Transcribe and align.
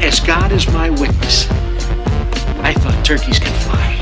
as 0.00 0.20
God 0.20 0.52
is 0.52 0.66
my 0.68 0.90
witness, 0.90 1.48
I 2.62 2.72
thought 2.74 3.04
turkeys 3.04 3.38
could 3.38 3.52
fly. 3.66 3.94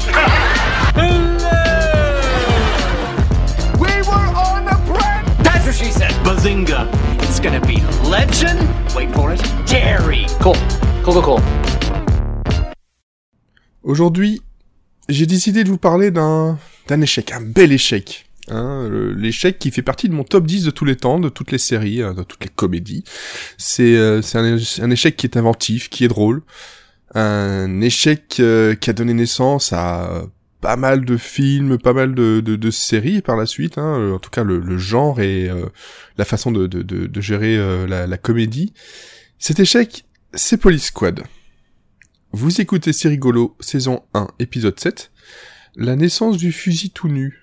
We 3.78 3.88
were 4.08 4.28
on 4.36 4.64
the 4.64 4.76
brink! 4.86 5.38
That's 5.42 5.66
what 5.66 5.74
she 5.74 5.90
said. 5.90 6.12
Bazinga! 6.24 6.88
It's 7.22 7.40
gonna 7.40 7.60
be 7.60 7.80
legend. 8.08 8.60
Wait 8.94 9.12
for 9.14 9.32
it. 9.32 9.42
Jerry. 9.66 10.26
Cool. 10.40 10.56
Cool, 11.02 11.14
cool, 11.14 11.22
cool. 11.22 11.42
Aujourd'hui, 13.82 14.40
j'ai 15.08 15.26
décidé 15.26 15.64
de 15.64 15.68
vous 15.68 15.78
parler 15.78 16.10
d'un 16.10 16.58
d'un 16.88 17.00
échec, 17.00 17.32
un 17.32 17.40
bel 17.40 17.72
échec. 17.72 18.25
Hein, 18.48 18.88
l'échec 19.16 19.58
qui 19.58 19.70
fait 19.70 19.82
partie 19.82 20.08
de 20.08 20.14
mon 20.14 20.24
top 20.24 20.46
10 20.46 20.64
de 20.64 20.70
tous 20.70 20.84
les 20.84 20.96
temps, 20.96 21.18
de 21.18 21.28
toutes 21.28 21.50
les 21.50 21.58
séries, 21.58 22.02
euh, 22.02 22.12
de 22.12 22.22
toutes 22.22 22.44
les 22.44 22.50
comédies. 22.50 23.04
C'est 23.58 23.96
euh, 23.96 24.20
un, 24.34 24.56
un 24.84 24.90
échec 24.90 25.16
qui 25.16 25.26
est 25.26 25.36
inventif, 25.36 25.88
qui 25.88 26.04
est 26.04 26.08
drôle. 26.08 26.42
Un 27.14 27.80
échec 27.80 28.36
euh, 28.40 28.74
qui 28.74 28.90
a 28.90 28.92
donné 28.92 29.14
naissance 29.14 29.72
à 29.72 30.26
pas 30.66 30.76
mal 30.76 31.04
de 31.04 31.16
films, 31.16 31.78
pas 31.78 31.92
mal 31.92 32.14
de, 32.14 32.70
séries 32.70 33.22
par 33.22 33.36
la 33.36 33.46
suite. 33.46 33.78
Hein, 33.78 33.98
euh, 34.00 34.14
en 34.14 34.18
tout 34.18 34.30
cas, 34.30 34.42
le, 34.42 34.78
genre 34.78 35.20
et 35.20 35.48
euh, 35.48 35.66
la 36.18 36.24
façon 36.24 36.50
de, 36.50 37.20
gérer 37.20 37.56
euh, 37.56 37.86
la, 37.86 38.08
la 38.08 38.18
comédie. 38.18 38.72
Cet 39.38 39.60
échec, 39.60 40.04
c'est 40.34 40.56
Police 40.56 40.86
Squad. 40.86 41.22
Vous 42.32 42.60
écoutez 42.60 42.92
C'est 42.92 43.08
rigolo, 43.08 43.56
saison 43.60 44.02
1, 44.14 44.26
épisode 44.40 44.78
7. 44.78 45.12
La 45.76 45.94
naissance 45.94 46.36
du 46.36 46.50
fusil 46.50 46.90
tout 46.90 47.08
nu. 47.08 47.38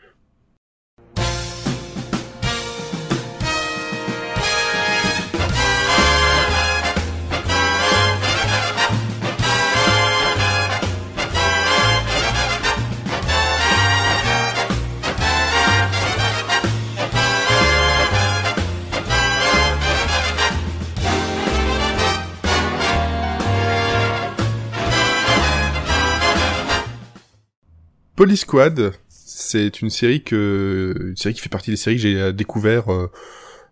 Police 28.16 28.42
Squad, 28.42 28.94
c'est 29.10 29.82
une 29.82 29.90
série 29.90 30.24
que 30.24 30.94
une 31.10 31.16
série 31.16 31.34
qui 31.34 31.42
fait 31.42 31.50
partie 31.50 31.72
des 31.72 31.78
séries 31.78 31.96
que 31.96 32.02
j'ai 32.02 32.34
découvert 32.34 32.92
euh, 32.92 33.10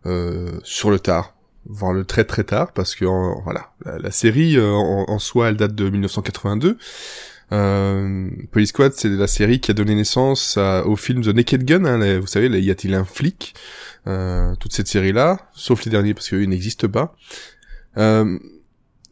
euh, 0.07 0.59
sur 0.63 0.89
le 0.89 0.99
tard, 0.99 1.35
voire 1.65 1.93
le 1.93 2.05
très 2.05 2.23
très 2.23 2.43
tard, 2.43 2.71
parce 2.73 2.95
que 2.95 3.05
voilà, 3.43 3.71
la, 3.85 4.09
série 4.09 4.57
euh, 4.57 4.71
en, 4.71 5.19
soi, 5.19 5.49
elle 5.49 5.57
date 5.57 5.75
de 5.75 5.89
1982. 5.89 6.77
Euh, 7.51 8.29
Police 8.51 8.69
Squad, 8.69 8.93
c'est 8.95 9.09
la 9.09 9.27
série 9.27 9.59
qui 9.59 9.69
a 9.71 9.73
donné 9.73 9.93
naissance 9.93 10.57
au 10.85 10.95
film 10.95 11.21
The 11.21 11.27
Naked 11.27 11.63
Gun. 11.65 11.85
hein, 11.85 12.19
vous 12.19 12.27
savez, 12.27 12.49
les 12.49 12.61
y 12.61 12.71
a-t-il 12.71 12.95
un 12.95 13.05
flic 13.05 13.53
euh, 14.07 14.55
Toute 14.55 14.73
cette 14.73 14.87
série-là, 14.87 15.49
sauf 15.53 15.85
les 15.85 15.91
derniers 15.91 16.13
parce 16.15 16.29
qu'ils 16.29 16.49
n'existent 16.49 16.87
pas. 16.87 17.15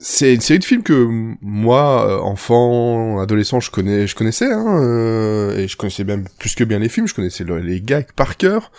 C'est 0.02 0.34
une 0.34 0.40
série 0.40 0.60
de 0.60 0.64
films 0.64 0.84
que 0.84 1.08
moi, 1.42 2.08
euh, 2.10 2.20
enfant, 2.20 3.20
adolescent, 3.20 3.60
je 3.60 3.70
connais, 3.70 4.08
je 4.08 4.16
connaissais, 4.16 4.50
hein, 4.52 4.82
euh, 4.82 5.58
et 5.58 5.68
je 5.68 5.76
connaissais 5.76 6.06
même 6.06 6.24
plus 6.40 6.56
que 6.56 6.64
bien 6.64 6.80
les 6.80 6.88
films. 6.88 7.06
Je 7.08 7.14
connaissais 7.14 7.44
le- 7.44 7.60
les 7.60 7.82
gags 7.82 8.08
par 8.16 8.38
cœur. 8.38 8.72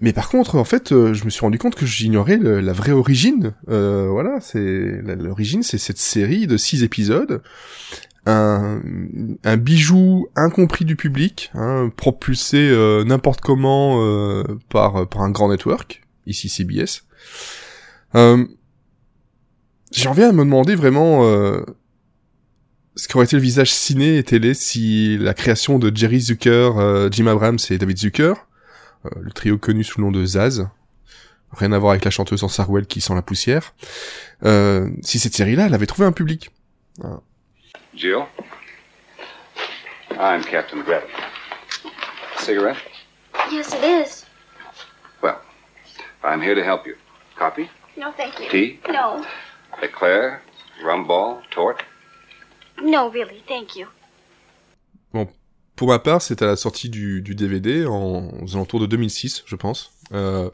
Mais 0.00 0.12
par 0.12 0.28
contre, 0.28 0.56
en 0.56 0.64
fait, 0.64 0.92
euh, 0.92 1.14
je 1.14 1.24
me 1.24 1.30
suis 1.30 1.40
rendu 1.40 1.58
compte 1.58 1.74
que 1.74 1.86
j'ignorais 1.86 2.36
la 2.36 2.72
vraie 2.72 2.92
origine. 2.92 3.54
Euh, 3.70 4.08
voilà, 4.10 4.40
c'est 4.40 5.00
l'origine, 5.18 5.62
c'est 5.62 5.78
cette 5.78 5.98
série 5.98 6.46
de 6.46 6.56
six 6.58 6.82
épisodes, 6.82 7.40
un, 8.26 8.80
un 9.44 9.56
bijou 9.56 10.26
incompris 10.36 10.84
du 10.84 10.96
public, 10.96 11.50
hein, 11.54 11.90
propulsé 11.96 12.58
euh, 12.58 13.04
n'importe 13.04 13.40
comment 13.40 14.02
euh, 14.04 14.42
par 14.68 15.08
par 15.08 15.22
un 15.22 15.30
grand 15.30 15.48
network, 15.50 16.02
ici 16.26 16.48
CBS. 16.48 17.04
Euh, 18.16 18.44
J'en 19.92 20.12
viens 20.12 20.30
à 20.30 20.32
me 20.32 20.44
demander 20.44 20.74
vraiment 20.74 21.24
euh, 21.26 21.60
ce 22.96 23.08
qu'aurait 23.08 23.24
été 23.24 23.36
le 23.36 23.42
visage 23.42 23.72
ciné 23.72 24.18
et 24.18 24.22
télé 24.22 24.54
si 24.54 25.18
la 25.18 25.34
création 25.34 25.78
de 25.78 25.94
Jerry 25.94 26.20
Zucker, 26.20 26.78
euh, 26.78 27.08
Jim 27.10 27.26
Abrams 27.26 27.58
et 27.70 27.78
David 27.78 27.98
Zucker, 27.98 28.34
euh, 29.04 29.10
le 29.20 29.30
trio 29.32 29.58
connu 29.58 29.84
sous 29.84 30.00
le 30.00 30.06
nom 30.06 30.12
de 30.12 30.24
Zaz, 30.24 30.68
rien 31.52 31.72
à 31.72 31.78
voir 31.78 31.92
avec 31.92 32.04
la 32.04 32.10
chanteuse 32.10 32.44
en 32.44 32.48
Sarwell 32.48 32.86
qui 32.86 33.00
sent 33.00 33.14
la 33.14 33.22
poussière, 33.22 33.74
euh, 34.44 34.88
si 35.02 35.18
cette 35.18 35.34
série-là, 35.34 35.66
elle 35.66 35.74
avait 35.74 35.86
trouvé 35.86 36.06
un 36.06 36.12
public. 36.12 36.50
Jill? 37.94 38.24
I'm 40.18 40.42
Captain 40.44 40.80
Greta. 40.80 41.06
Cigarette? 42.38 42.76
Yes, 43.50 43.68
it 43.74 43.82
is. 43.82 44.24
Well, 45.22 45.36
I'm 46.22 46.40
here 46.40 46.54
to 46.54 46.62
help 46.62 46.86
you. 46.86 46.94
Copy? 47.38 47.68
No, 47.96 48.12
thank 48.16 48.38
you. 48.40 48.48
Tea? 48.50 48.78
No. 48.88 49.24
Eclair? 49.80 50.40
Rum 50.84 51.06
ball? 51.06 51.36
Tort? 51.50 51.76
No, 52.82 53.08
really, 53.10 53.42
thank 53.46 53.76
you. 53.76 53.86
Pour 55.76 55.88
ma 55.88 55.98
part, 55.98 56.22
c'est 56.22 56.42
à 56.42 56.46
la 56.46 56.56
sortie 56.56 56.88
du, 56.90 57.22
du 57.22 57.34
DVD, 57.34 57.86
en, 57.86 58.28
aux 58.42 58.54
alentours 58.54 58.80
de 58.80 58.86
2006, 58.86 59.42
je 59.46 59.56
pense, 59.56 59.92
euh, 60.12 60.50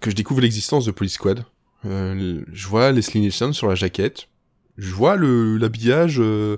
que 0.00 0.10
je 0.10 0.16
découvre 0.16 0.40
l'existence 0.40 0.84
de 0.86 0.90
Police 0.90 1.14
Squad. 1.14 1.44
Euh, 1.84 2.42
je 2.52 2.66
vois 2.66 2.90
Leslie 2.90 3.20
Nielsen 3.20 3.52
sur 3.52 3.68
la 3.68 3.74
jaquette, 3.74 4.28
je 4.78 4.92
vois 4.92 5.16
le 5.16 5.56
l'habillage, 5.56 6.20
euh, 6.20 6.56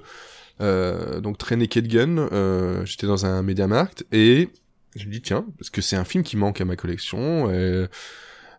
euh, 0.60 1.20
donc 1.20 1.38
très 1.38 1.56
Naked 1.56 1.88
Gun, 1.88 2.18
euh, 2.18 2.84
j'étais 2.84 3.06
dans 3.06 3.26
un 3.26 3.42
Mediamarkt, 3.42 4.04
et 4.12 4.48
je 4.96 5.06
me 5.06 5.12
dis, 5.12 5.20
tiens, 5.20 5.44
parce 5.58 5.70
que 5.70 5.82
c'est 5.82 5.96
un 5.96 6.04
film 6.04 6.24
qui 6.24 6.36
manque 6.36 6.60
à 6.60 6.64
ma 6.64 6.76
collection, 6.76 7.50
et, 7.50 7.86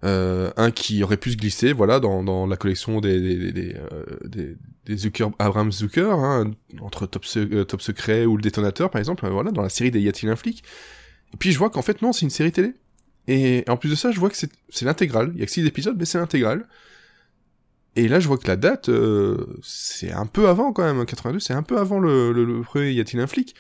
euh, 0.06 0.52
un 0.56 0.72
qui 0.72 1.04
aurait 1.04 1.18
pu 1.18 1.32
se 1.32 1.38
glisser, 1.38 1.74
voilà, 1.74 2.00
dans, 2.00 2.24
dans 2.24 2.48
la 2.48 2.56
collection 2.56 3.02
des 3.02 3.20
des 3.20 3.36
des, 3.38 3.52
des, 3.52 3.76
euh, 3.76 4.56
des, 4.86 4.98
Zucker, 4.98 5.30
Abraham 5.40 5.72
Zucker, 5.72 6.12
hein, 6.12 6.52
entre 6.82 7.04
euh, 7.38 7.64
Top 7.66 7.82
Secret 7.82 8.26
ou 8.26 8.38
le 8.38 8.42
Détonateur, 8.42 8.90
par 8.90 9.00
exemple, 9.00 9.28
voilà, 9.28 9.52
dans 9.52 9.62
la 9.62 9.70
série 9.70 9.92
des 9.92 10.00
Y 10.00 10.08
a-t-il 10.08 10.30
un 10.30 10.36
flic 10.36 10.64
Et 11.34 11.38
puis 11.38 11.52
je 11.52 11.60
vois 11.60 11.70
qu'en 11.70 11.82
fait 11.82 12.02
non, 12.02 12.14
c'est 12.14 12.22
une 12.26 12.30
série 12.30 12.52
télé. 12.52 12.74
Et 13.28 13.64
en 13.68 13.78
plus 13.78 13.90
de 13.90 13.96
ça, 13.96 14.12
je 14.12 14.20
vois 14.20 14.30
que 14.30 14.38
c'est 14.38 14.52
c'est 14.70 14.86
l'intégrale. 14.86 15.32
Il 15.36 15.40
y 15.40 15.44
a 15.44 15.46
que 15.46 15.52
6 15.52 15.66
épisodes, 15.66 15.96
mais 15.98 16.06
c'est 16.06 16.18
l'intégrale. 16.18 16.66
Et 17.96 18.08
là, 18.08 18.20
je 18.20 18.28
vois 18.28 18.38
que 18.38 18.48
la 18.48 18.56
date, 18.56 18.90
euh, 18.90 19.58
c'est 19.62 20.12
un 20.12 20.26
peu 20.26 20.48
avant 20.48 20.72
quand 20.72 20.84
même. 20.84 21.06
82, 21.06 21.40
c'est 21.40 21.54
un 21.54 21.64
peu 21.64 21.78
avant 21.78 22.00
le, 22.00 22.32
le, 22.32 22.46
le 22.46 22.62
premier 22.62 22.92
Y 22.92 23.02
a-t-il 23.02 23.20
un 23.20 23.28
flic 23.28 23.56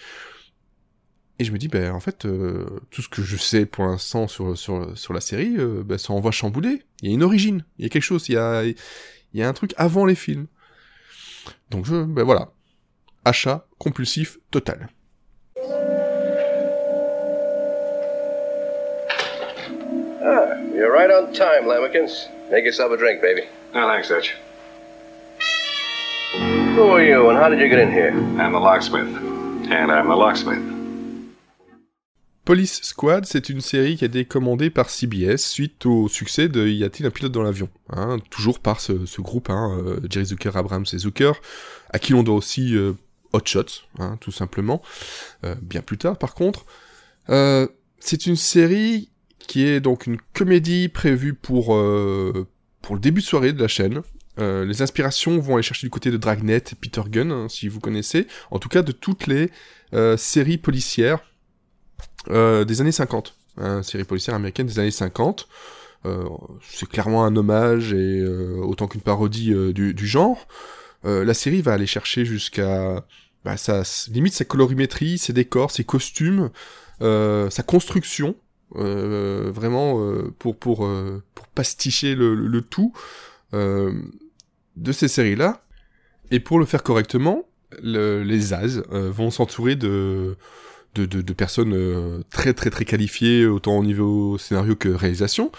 Et 1.39 1.45
je 1.45 1.53
me 1.53 1.57
dis, 1.57 1.69
ben 1.69 1.93
en 1.93 2.01
fait, 2.01 2.25
euh, 2.25 2.65
tout 2.91 3.01
ce 3.01 3.07
que 3.07 3.21
je 3.21 3.37
sais 3.37 3.65
pour 3.65 3.85
l'instant 3.85 4.27
sur, 4.27 4.57
sur, 4.57 4.97
sur 4.97 5.13
la 5.13 5.21
série, 5.21 5.55
euh, 5.57 5.83
ben, 5.85 5.97
ça 5.97 6.11
envoie 6.11 6.31
chambouler. 6.31 6.83
Il 7.01 7.09
y 7.09 7.11
a 7.11 7.15
une 7.15 7.23
origine, 7.23 7.63
il 7.77 7.83
y 7.83 7.85
a 7.85 7.89
quelque 7.89 8.03
chose, 8.03 8.27
il 8.27 8.33
y 8.33 8.37
a, 8.37 8.65
il 8.65 8.75
y 9.33 9.41
a 9.41 9.47
un 9.47 9.53
truc 9.53 9.73
avant 9.77 10.05
les 10.05 10.15
films. 10.15 10.47
Donc 11.69 11.85
je, 11.85 12.03
ben 12.03 12.23
voilà, 12.23 12.49
achat 13.23 13.65
compulsif 13.77 14.37
total. 14.51 14.89
You're 20.75 20.93
right 20.93 21.11
on 21.11 21.33
time, 21.33 21.65
Lamikins. 21.65 22.29
Make 22.49 22.63
yourself 22.63 22.91
a 22.91 22.97
drink, 22.97 23.21
baby. 23.21 23.43
No, 23.73 23.87
thanks, 23.87 24.07
Dutch. 24.07 24.35
Who 26.75 26.83
are 26.89 27.03
you 27.03 27.29
and 27.29 27.37
how 27.37 27.49
did 27.49 27.59
you 27.59 27.67
get 27.67 27.79
in 27.79 27.91
here? 27.91 28.11
I'm 28.39 28.53
the 28.53 28.59
locksmith. 28.59 29.07
And 29.69 29.91
I'm 29.91 30.07
the 30.07 30.15
locksmith. 30.15 30.78
Police 32.49 32.81
Squad, 32.81 33.27
c'est 33.27 33.49
une 33.49 33.61
série 33.61 33.95
qui 33.95 34.05
a 34.05 34.07
été 34.07 34.25
commandée 34.25 34.71
par 34.71 34.89
CBS 34.89 35.37
suite 35.37 35.85
au 35.85 36.07
succès 36.07 36.49
de 36.49 36.67
Y 36.67 36.83
a-t-il 36.83 37.05
un 37.05 37.11
pilote 37.11 37.31
dans 37.31 37.43
l'avion 37.43 37.69
hein, 37.91 38.17
Toujours 38.31 38.57
par 38.57 38.81
ce, 38.81 39.21
groupe, 39.21 39.51
hein, 39.51 39.79
euh, 39.85 39.99
Jerry 40.09 40.25
Zucker, 40.25 40.57
Abrams 40.57 40.87
et 40.91 40.97
Zucker, 40.97 41.33
à 41.91 41.99
qui 41.99 42.13
l'on 42.13 42.23
doit 42.23 42.33
aussi 42.33 42.75
euh, 42.75 42.93
Hot 43.33 43.41
Shots, 43.45 43.83
hein, 43.99 44.17
tout 44.19 44.31
simplement, 44.31 44.81
euh, 45.43 45.53
bien 45.61 45.83
plus 45.83 45.99
tard 45.99 46.17
par 46.17 46.33
contre. 46.33 46.65
C'est 47.27 48.25
une 48.25 48.35
série 48.35 49.11
qui 49.37 49.67
est 49.67 49.79
donc 49.79 50.07
une 50.07 50.17
comédie 50.33 50.89
prévue 50.89 51.35
pour, 51.35 51.77
le 51.77 52.47
début 52.99 53.21
de 53.21 53.27
soirée 53.27 53.53
de 53.53 53.61
la 53.61 53.67
chaîne. 53.67 54.01
Les 54.39 54.81
inspirations 54.81 55.37
vont 55.37 55.53
aller 55.53 55.61
chercher 55.61 55.85
du 55.85 55.91
côté 55.91 56.09
de 56.09 56.17
Dragnet, 56.17 56.63
Peter 56.81 57.03
Gunn, 57.07 57.47
si 57.47 57.67
vous 57.67 57.79
connaissez, 57.79 58.25
en 58.49 58.57
tout 58.57 58.69
cas 58.69 58.81
de 58.81 58.91
toutes 58.91 59.27
les 59.27 59.51
séries 60.17 60.57
policières 60.57 61.19
euh, 62.29 62.65
des 62.65 62.81
années 62.81 62.91
50, 62.91 63.35
hein, 63.57 63.83
série 63.83 64.03
policière 64.03 64.35
américaine 64.35 64.67
des 64.67 64.79
années 64.79 64.91
50. 64.91 65.47
Euh, 66.05 66.23
c'est 66.69 66.87
clairement 66.87 67.25
un 67.25 67.35
hommage 67.35 67.93
et 67.93 68.19
euh, 68.19 68.61
autant 68.61 68.87
qu'une 68.87 69.01
parodie 69.01 69.53
du, 69.73 70.07
genre. 70.07 70.47
La 71.03 71.33
série 71.33 71.61
va 71.61 71.73
aller 71.73 71.87
chercher 71.87 72.25
jusqu'à 72.25 73.05
bah, 73.45 73.55
sa, 73.55 73.83
limite 74.11 74.33
sa 74.33 74.43
colorimétrie, 74.45 75.17
ses 75.17 75.31
décors, 75.33 75.71
ses 75.71 75.85
costumes, 75.85 76.49
sa 76.99 77.63
construction, 77.65 78.35
vraiment 78.71 80.13
pour 80.39 80.57
pour 80.57 80.89
pour 81.35 81.47
pasticher 81.55 82.15
le, 82.15 82.61
tout 82.61 82.93
de 83.53 84.91
ces 84.91 85.07
séries 85.07 85.37
là. 85.37 85.61
Et 86.31 86.41
pour 86.41 86.59
le 86.59 86.65
faire 86.65 86.83
correctement, 86.83 87.45
le, 87.81 88.21
les 88.23 88.53
As 88.53 88.81
vont 88.89 89.31
s'entourer 89.31 89.75
de, 89.77 90.37
de, 90.95 91.33
personnes 91.33 91.73
euh, 91.73 92.21
très 92.31 92.53
très 92.53 92.69
très 92.69 92.85
qualifiées, 92.85 93.45
autant 93.45 93.77
au 93.77 93.83
niveau 93.83 94.37
scénario 94.37 94.75
que 94.75 94.89
réalisation. 94.89 95.51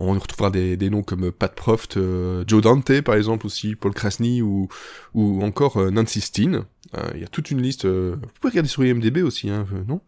On 0.00 0.12
retrouvera 0.12 0.50
des, 0.50 0.90
noms 0.90 1.02
comme 1.02 1.32
Pat 1.32 1.52
Proft, 1.52 1.96
euh, 1.96 2.44
Joe 2.46 2.62
Dante 2.62 3.00
par 3.00 3.16
exemple 3.16 3.46
aussi, 3.46 3.74
Paul 3.74 3.92
Krasny 3.92 4.42
ou, 4.42 4.68
ou 5.12 5.42
encore 5.42 5.78
euh, 5.78 5.90
Nancy 5.90 6.20
Steen. 6.20 6.64
Il 7.14 7.20
y 7.20 7.24
a 7.24 7.28
toute 7.28 7.50
une 7.50 7.60
liste. 7.60 7.84
vous 7.84 8.16
pouvez 8.40 8.50
regarder 8.50 8.68
sur 8.68 8.82
IMDb 8.82 9.18
aussi, 9.18 9.50
hein, 9.50 9.66
non? 9.88 10.00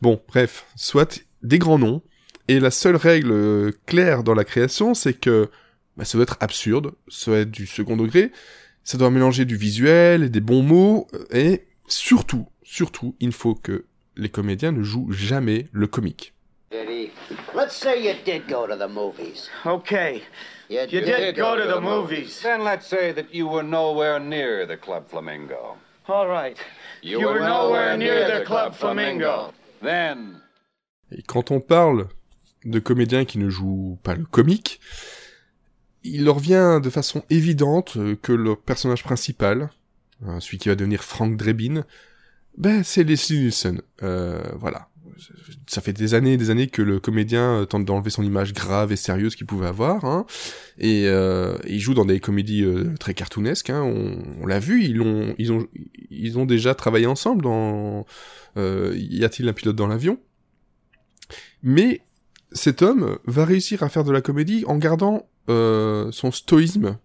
Bon, 0.00 0.22
bref, 0.28 0.64
soit 0.76 1.24
des 1.42 1.58
grands 1.58 1.78
noms. 1.78 2.02
Et 2.46 2.60
la 2.60 2.70
seule 2.70 2.94
règle 2.94 3.72
claire 3.86 4.22
dans 4.22 4.34
la 4.34 4.44
création, 4.44 4.94
c'est 4.94 5.14
que 5.14 5.50
bah, 5.96 6.04
ça 6.04 6.18
doit 6.18 6.22
être 6.22 6.36
absurde, 6.38 6.92
ça 7.08 7.32
doit 7.32 7.40
être 7.40 7.50
du 7.50 7.66
second 7.66 7.96
degré, 7.96 8.30
ça 8.84 8.96
doit 8.96 9.10
mélanger 9.10 9.44
du 9.44 9.56
visuel 9.56 10.22
et 10.22 10.28
des 10.28 10.40
bons 10.40 10.62
mots, 10.62 11.08
et 11.32 11.66
surtout, 11.88 12.46
surtout, 12.62 13.16
il 13.18 13.32
faut 13.32 13.56
que 13.56 13.86
les 14.20 14.28
comédiens 14.28 14.72
ne 14.72 14.82
jouent 14.82 15.10
jamais 15.10 15.66
le 15.72 15.86
comique. 15.86 16.34
Eddie, 16.70 17.10
let's 17.54 17.74
say 17.74 18.00
you 18.00 18.14
did 18.24 18.46
go 18.48 18.66
to 18.66 18.76
the 18.76 18.88
movies. 18.88 19.48
Okay. 19.66 20.22
You, 20.68 20.82
You 20.88 21.00
did 21.00 21.36
go 21.36 21.56
to 21.56 21.66
the 21.66 21.80
movies. 21.80 22.40
Then 22.42 22.62
let's 22.62 22.86
say 22.86 23.12
that 23.12 23.34
you 23.34 23.48
were 23.48 23.64
nowhere 23.64 24.20
near 24.20 24.66
the 24.66 24.76
Club 24.76 25.08
Flamingo. 25.08 25.76
All 26.06 26.28
right. 26.28 26.56
You 27.02 27.20
were 27.20 27.40
nowhere 27.40 27.96
near 27.96 28.38
the 28.38 28.44
Club 28.44 28.74
Flamingo. 28.74 29.52
Then. 29.82 30.40
Et 31.10 31.22
quand 31.22 31.50
on 31.50 31.60
parle 31.60 32.06
de 32.64 32.78
comédiens 32.78 33.24
qui 33.24 33.38
ne 33.38 33.48
jouent 33.48 33.98
pas 34.04 34.14
le 34.14 34.24
comique, 34.24 34.80
il 36.04 36.24
leur 36.24 36.38
vient 36.38 36.78
de 36.78 36.90
façon 36.90 37.24
évidente 37.30 37.98
que 38.22 38.32
le 38.32 38.54
personnage 38.54 39.02
principal, 39.02 39.70
euh, 40.24 40.38
celui 40.38 40.58
qui 40.58 40.68
va 40.68 40.76
devenir 40.76 41.02
Frank 41.02 41.36
Drebin, 41.36 41.84
ben 42.56 42.82
c'est 42.82 43.04
Leslie 43.04 43.40
Nielsen. 43.40 43.80
Euh, 44.02 44.42
voilà. 44.58 44.88
Ça 45.66 45.82
fait 45.82 45.92
des 45.92 46.14
années 46.14 46.32
et 46.32 46.36
des 46.38 46.48
années 46.48 46.68
que 46.68 46.80
le 46.80 46.98
comédien 46.98 47.60
euh, 47.60 47.64
tente 47.66 47.84
d'enlever 47.84 48.08
son 48.08 48.22
image 48.22 48.54
grave 48.54 48.90
et 48.90 48.96
sérieuse 48.96 49.36
qu'il 49.36 49.46
pouvait 49.46 49.66
avoir, 49.66 50.04
hein, 50.06 50.24
et 50.78 51.08
euh, 51.08 51.58
il 51.68 51.78
joue 51.78 51.92
dans 51.92 52.06
des 52.06 52.20
comédies 52.20 52.64
euh, 52.64 52.94
très 52.98 53.12
cartoonesques. 53.12 53.68
Hein, 53.68 53.82
on 53.82 54.46
l'a 54.46 54.58
vu, 54.58 54.82
ils 54.82 55.00
ont, 55.02 55.34
ils 55.36 55.52
ont, 55.52 55.66
ils 56.08 56.38
ont 56.38 56.46
déjà 56.46 56.74
travaillé 56.74 57.06
ensemble 57.06 57.42
dans 57.42 58.06
euh, 58.56 58.96
Y 58.96 59.24
a-t-il 59.24 59.48
un 59.48 59.52
pilote 59.52 59.76
dans 59.76 59.86
l'avion? 59.86 60.18
Mais 61.62 62.00
cet 62.52 62.80
homme 62.80 63.18
va 63.26 63.44
réussir 63.44 63.82
à 63.82 63.90
faire 63.90 64.04
de 64.04 64.12
la 64.12 64.22
comédie 64.22 64.64
en 64.66 64.78
gardant 64.78 65.28
son 65.48 66.30
stoïsme, 66.32 66.96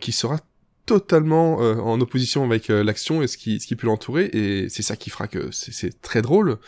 qui 0.00 0.12
sera 0.12 0.40
totalement 1.00 1.62
euh, 1.62 1.76
en 1.76 2.00
opposition 2.00 2.44
avec 2.44 2.70
euh, 2.70 2.82
l'action 2.82 3.22
et 3.22 3.26
ce 3.26 3.36
qui, 3.36 3.76
peut 3.76 3.86
l'entourer, 3.86 4.26
et 4.32 4.68
c'est 4.68 4.82
ça 4.82 4.96
qui 4.96 5.10
fera 5.10 5.28
que 5.28 5.50
c'est- 5.50 6.00
très 6.00 6.22
drôle. 6.22 6.58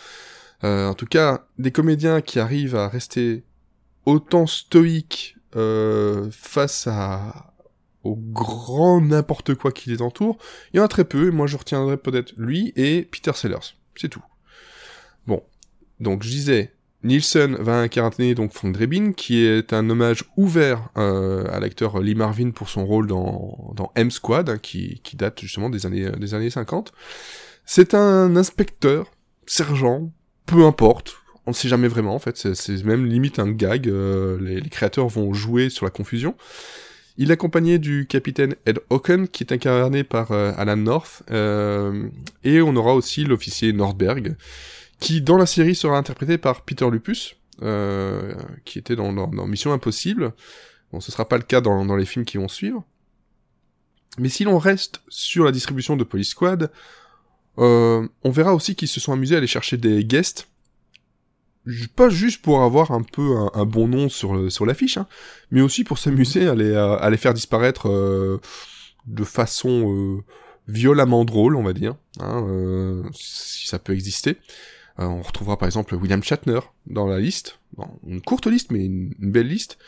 Euh, 0.62 0.88
en 0.88 0.94
tout 0.94 1.06
cas, 1.06 1.46
des 1.58 1.70
comédiens 1.72 2.20
qui 2.20 2.38
arrivent 2.38 2.76
à 2.76 2.88
rester 2.88 3.44
autant 4.06 4.46
stoïques 4.46 5.36
face 6.32 6.88
à 6.88 7.52
au 8.02 8.16
grand 8.16 9.00
n'importe 9.00 9.54
quoi 9.54 9.70
qui 9.72 9.88
les 9.88 10.02
entoure, 10.02 10.36
il 10.72 10.76
y 10.76 10.80
en 10.80 10.84
a 10.84 10.88
très 10.88 11.04
peu, 11.04 11.28
et 11.28 11.30
moi 11.30 11.46
je 11.46 11.56
retiendrai 11.56 11.96
peut-être 11.96 12.34
lui 12.36 12.72
et 12.76 13.02
Peter 13.02 13.32
Sellers, 13.34 13.74
c'est 13.94 14.08
tout. 14.08 14.24
Bon, 15.26 15.42
donc 16.00 16.22
je 16.22 16.28
disais, 16.28 16.73
Nielsen 17.04 17.56
va 17.56 17.80
incarner 17.80 18.34
donc 18.34 18.52
Frank 18.52 18.74
Drebin, 18.74 19.12
qui 19.12 19.44
est 19.44 19.72
un 19.72 19.88
hommage 19.90 20.24
ouvert 20.36 20.88
euh, 20.96 21.46
à 21.52 21.60
l'acteur 21.60 22.00
Lee 22.00 22.14
Marvin 22.14 22.50
pour 22.50 22.68
son 22.68 22.86
rôle 22.86 23.06
dans, 23.06 23.92
M 23.94 24.10
Squad, 24.10 24.48
hein, 24.48 24.58
qui, 24.58 25.00
date 25.14 25.40
justement 25.40 25.70
des 25.70 25.86
années, 25.86 26.10
des 26.18 26.34
années 26.34 26.50
50. 26.50 26.92
C'est 27.66 27.94
un 27.94 28.34
inspecteur, 28.36 29.10
sergent, 29.46 30.10
peu 30.46 30.64
importe, 30.64 31.16
on 31.46 31.50
ne 31.50 31.54
sait 31.54 31.68
jamais 31.68 31.88
vraiment 31.88 32.14
en 32.14 32.18
fait, 32.18 32.36
c'est- 32.36 32.84
même 32.84 33.06
limite 33.06 33.38
un 33.38 33.50
gag, 33.50 33.88
euh, 33.88 34.38
les, 34.40 34.68
créateurs 34.68 35.08
vont 35.08 35.32
jouer 35.34 35.68
sur 35.68 35.84
la 35.84 35.90
confusion. 35.90 36.34
Il 37.16 37.30
est 37.30 37.34
accompagné 37.34 37.78
du 37.78 38.06
capitaine 38.08 38.56
Ed 38.66 38.80
Hocken, 38.90 39.28
qui 39.28 39.44
est 39.44 39.52
incarné 39.52 40.02
par 40.02 40.32
euh, 40.32 40.52
Alan 40.56 40.76
North, 40.76 41.22
euh, 41.30 42.08
et 42.42 42.60
on 42.60 42.74
aura 42.74 42.94
aussi 42.94 43.24
l'officier 43.24 43.72
Nordberg, 43.72 44.36
qui 45.00 45.20
dans 45.20 45.36
la 45.36 45.46
série 45.46 45.74
sera 45.74 45.96
interprété 45.96 46.38
par 46.38 46.62
Peter 46.62 46.88
Lupus, 46.90 47.36
euh, 47.62 48.34
qui 48.64 48.78
était 48.78 48.96
dans, 48.96 49.12
Mission 49.46 49.72
Impossible. 49.72 50.32
Bon, 50.92 51.00
ce 51.00 51.12
sera 51.12 51.28
pas 51.28 51.36
le 51.36 51.42
cas 51.42 51.60
dans, 51.60 51.96
les 51.96 52.06
films 52.06 52.24
qui 52.24 52.36
vont 52.36 52.48
suivre. 52.48 52.84
Mais 54.18 54.28
si 54.28 54.44
l'on 54.44 54.58
reste 54.58 55.00
sur 55.08 55.44
la 55.44 55.52
distribution 55.52 55.96
de 55.96 56.04
Police 56.04 56.30
Squad, 56.30 56.70
euh, 57.58 58.06
on 58.22 58.30
verra 58.30 58.54
aussi 58.54 58.76
qu'ils 58.76 58.88
se 58.88 59.00
sont 59.00 59.12
amusés 59.12 59.34
à 59.34 59.38
aller 59.38 59.46
chercher 59.46 59.76
des 59.76 60.04
guests, 60.04 60.48
pas 61.96 62.08
juste 62.08 62.42
pour 62.42 62.62
avoir 62.62 62.90
un 62.90 63.02
peu 63.02 63.36
un, 63.54 63.64
bon 63.64 63.88
nom 63.88 64.08
sur, 64.08 64.52
sur 64.52 64.66
l'affiche, 64.66 64.98
hein, 64.98 65.06
mais 65.50 65.62
aussi 65.62 65.82
pour 65.82 65.98
s'amuser 65.98 66.46
à 66.46 66.54
les, 66.54 66.74
à 66.74 67.08
les 67.10 67.16
faire 67.16 67.34
disparaître 67.34 67.88
euh, 67.88 68.40
de 69.06 69.24
façon 69.24 69.92
euh, 69.92 70.22
violemment 70.68 71.24
drôle, 71.24 71.56
on 71.56 71.62
va 71.62 71.72
dire, 71.72 71.96
hein, 72.20 72.44
euh, 72.48 73.02
si 73.12 73.66
ça 73.66 73.78
peut 73.78 73.94
exister. 73.94 74.38
Euh, 75.00 75.04
on 75.04 75.22
retrouvera 75.22 75.58
par 75.58 75.66
exemple 75.66 75.94
William 75.94 76.22
Shatner 76.22 76.60
dans 76.86 77.06
la 77.06 77.18
liste, 77.18 77.58
une 78.06 78.20
courte 78.20 78.46
liste, 78.46 78.70
mais 78.70 78.84
une, 78.84 79.12
belle 79.18 79.48
liste. 79.48 79.78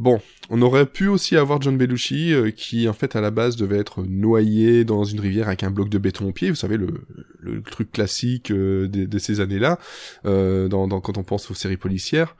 Bon, 0.00 0.20
on 0.50 0.60
aurait 0.60 0.86
pu 0.86 1.06
aussi 1.06 1.36
avoir 1.36 1.62
John 1.62 1.78
Belushi, 1.78 2.32
euh, 2.32 2.50
qui 2.50 2.88
en 2.88 2.92
fait 2.92 3.14
à 3.14 3.20
la 3.20 3.30
base 3.30 3.54
devait 3.54 3.78
être 3.78 4.02
noyé 4.02 4.84
dans 4.84 5.04
une 5.04 5.20
rivière 5.20 5.46
avec 5.46 5.62
un 5.62 5.70
bloc 5.70 5.88
de 5.88 5.98
béton 5.98 6.28
au 6.28 6.32
pied, 6.32 6.50
vous 6.50 6.56
savez, 6.56 6.76
le, 6.76 7.62
truc 7.62 7.92
classique 7.92 8.50
euh, 8.50 8.88
de, 8.88 9.18
ces 9.18 9.38
années-là, 9.38 9.78
quand 10.24 11.18
on 11.18 11.22
pense 11.22 11.50
aux 11.50 11.54
séries 11.54 11.76
policières. 11.76 12.36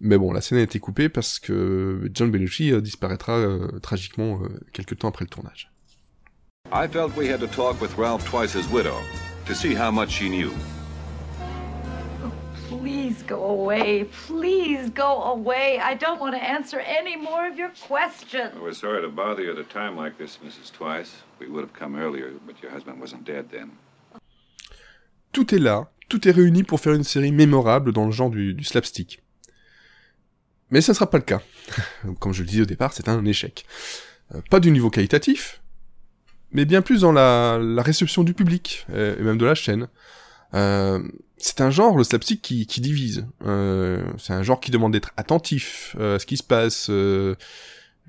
Mais 0.00 0.18
bon, 0.18 0.32
la 0.32 0.40
scène 0.40 0.58
a 0.58 0.62
été 0.62 0.78
coupée 0.78 1.08
parce 1.08 1.38
que 1.38 2.08
John 2.14 2.30
Belushi 2.30 2.80
disparaîtra 2.82 3.44
tragiquement 3.82 4.40
quelques 4.72 4.98
temps 4.98 5.08
après 5.08 5.24
le 5.24 5.30
tournage. 5.30 5.70
I 6.72 6.88
felt 6.88 7.16
we 7.16 7.28
had 7.28 7.40
to 7.40 7.46
talk 7.46 7.80
with 7.80 7.96
Ralph 7.98 8.24
Twice's 8.24 8.68
widow 8.72 8.96
to 9.46 9.54
see 9.54 9.74
how 9.74 9.92
much 9.92 10.10
she 10.10 10.28
knew. 10.28 10.50
Please 12.92 13.22
go 13.22 13.42
away. 13.44 14.04
Please 14.28 14.90
go 14.90 15.22
away. 15.22 15.78
I 15.78 15.94
don't 15.94 16.20
want 16.20 16.34
to 16.34 16.42
answer 16.42 16.78
any 16.80 17.16
more 17.16 17.48
of 17.50 17.56
your 17.56 17.72
questions. 17.88 18.52
We're 18.60 18.74
sorry 18.74 19.00
to 19.00 19.08
bother 19.08 19.42
you 19.42 19.52
at 19.52 19.58
a 19.58 19.64
time 19.64 19.96
like 19.96 20.18
this, 20.18 20.38
Mrs. 20.44 20.70
Twice. 20.70 21.10
We 21.40 21.46
would 21.48 21.62
have 21.62 21.72
come 21.72 21.96
earlier, 21.96 22.32
but 22.46 22.62
your 22.62 22.70
husband 22.70 23.00
wasn't 23.00 23.24
dead 23.24 23.46
then. 23.50 23.70
Tout 25.32 25.54
est 25.54 25.58
là, 25.58 25.90
tout 26.10 26.28
est 26.28 26.32
réuni 26.32 26.64
pour 26.64 26.80
faire 26.80 26.92
une 26.92 27.02
série 27.02 27.32
mémorable 27.32 27.94
dans 27.94 28.04
le 28.04 28.12
genre 28.12 28.28
du, 28.28 28.52
du 28.52 28.62
slapstick. 28.62 29.22
Mais 30.70 30.82
ça 30.82 30.92
ne 30.92 30.96
sera 30.96 31.08
pas 31.08 31.16
le 31.16 31.24
cas. 31.24 31.40
Comme 32.20 32.34
je 32.34 32.42
le 32.42 32.48
disais 32.48 32.62
au 32.62 32.66
départ, 32.66 32.92
c'est 32.92 33.08
un 33.08 33.24
échec. 33.24 33.64
Euh, 34.34 34.42
pas 34.50 34.60
du 34.60 34.70
niveau 34.70 34.90
qualitatif, 34.90 35.62
mais 36.50 36.66
bien 36.66 36.82
plus 36.82 37.00
dans 37.00 37.12
la, 37.12 37.58
la 37.58 37.82
réception 37.82 38.22
du 38.22 38.34
public, 38.34 38.84
euh, 38.90 39.16
et 39.18 39.22
même 39.22 39.38
de 39.38 39.46
la 39.46 39.54
chaîne. 39.54 39.88
Euh, 40.54 41.02
c'est 41.38 41.60
un 41.60 41.70
genre, 41.70 41.96
le 41.96 42.04
slapstick, 42.04 42.40
qui, 42.42 42.66
qui 42.66 42.80
divise. 42.80 43.26
Euh, 43.44 44.04
c'est 44.18 44.32
un 44.32 44.42
genre 44.42 44.60
qui 44.60 44.70
demande 44.70 44.92
d'être 44.92 45.12
attentif 45.16 45.96
euh, 45.98 46.16
à 46.16 46.18
ce 46.18 46.26
qui 46.26 46.36
se 46.36 46.42
passe. 46.42 46.90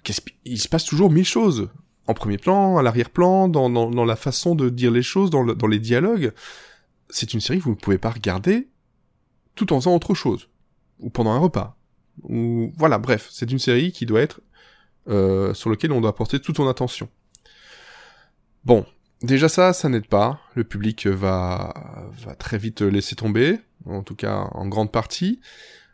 qu'est-ce- 0.03 0.21
il 0.45 0.59
se 0.59 0.67
passe 0.67 0.85
toujours 0.85 1.09
mille 1.09 1.25
choses. 1.25 1.69
En 2.07 2.13
premier 2.13 2.37
plan, 2.37 2.77
à 2.77 2.83
l'arrière-plan, 2.83 3.47
dans, 3.47 3.69
dans, 3.69 3.89
dans 3.89 4.05
la 4.05 4.15
façon 4.17 4.55
de 4.55 4.69
dire 4.69 4.91
les 4.91 5.01
choses, 5.03 5.29
dans, 5.29 5.41
le- 5.43 5.55
dans 5.55 5.67
les 5.67 5.79
dialogues. 5.79 6.33
C'est 7.09 7.33
une 7.33 7.39
série 7.41 7.59
que 7.59 7.63
vous 7.63 7.69
ne 7.71 7.75
pouvez 7.75 7.97
pas 7.97 8.09
regarder 8.11 8.67
tout 9.55 9.71
en 9.71 9.79
faisant 9.79 9.95
autre 9.95 10.13
chose. 10.13 10.49
Ou 10.99 11.09
pendant 11.09 11.31
un 11.31 11.39
repas. 11.39 11.77
Ou 12.23 12.71
voilà, 12.77 12.97
bref, 12.97 13.29
c'est 13.31 13.51
une 13.51 13.59
série 13.59 13.91
qui 13.91 14.05
doit 14.05 14.21
être 14.21 14.41
euh, 15.09 15.53
sur 15.53 15.69
lequel 15.69 15.91
on 15.91 16.01
doit 16.01 16.15
porter 16.15 16.39
toute 16.39 16.57
son 16.57 16.67
attention. 16.67 17.09
Bon, 18.65 18.85
déjà 19.23 19.49
ça, 19.49 19.73
ça 19.73 19.89
n'aide 19.89 20.07
pas. 20.07 20.39
Le 20.55 20.63
public 20.63 21.07
va, 21.07 21.73
très 22.37 22.57
vite 22.57 22.81
laisser 22.81 23.15
tomber, 23.15 23.59
en 23.85 24.03
tout 24.03 24.15
cas 24.15 24.47
en 24.51 24.67
grande 24.67 24.91
partie. 24.91 25.39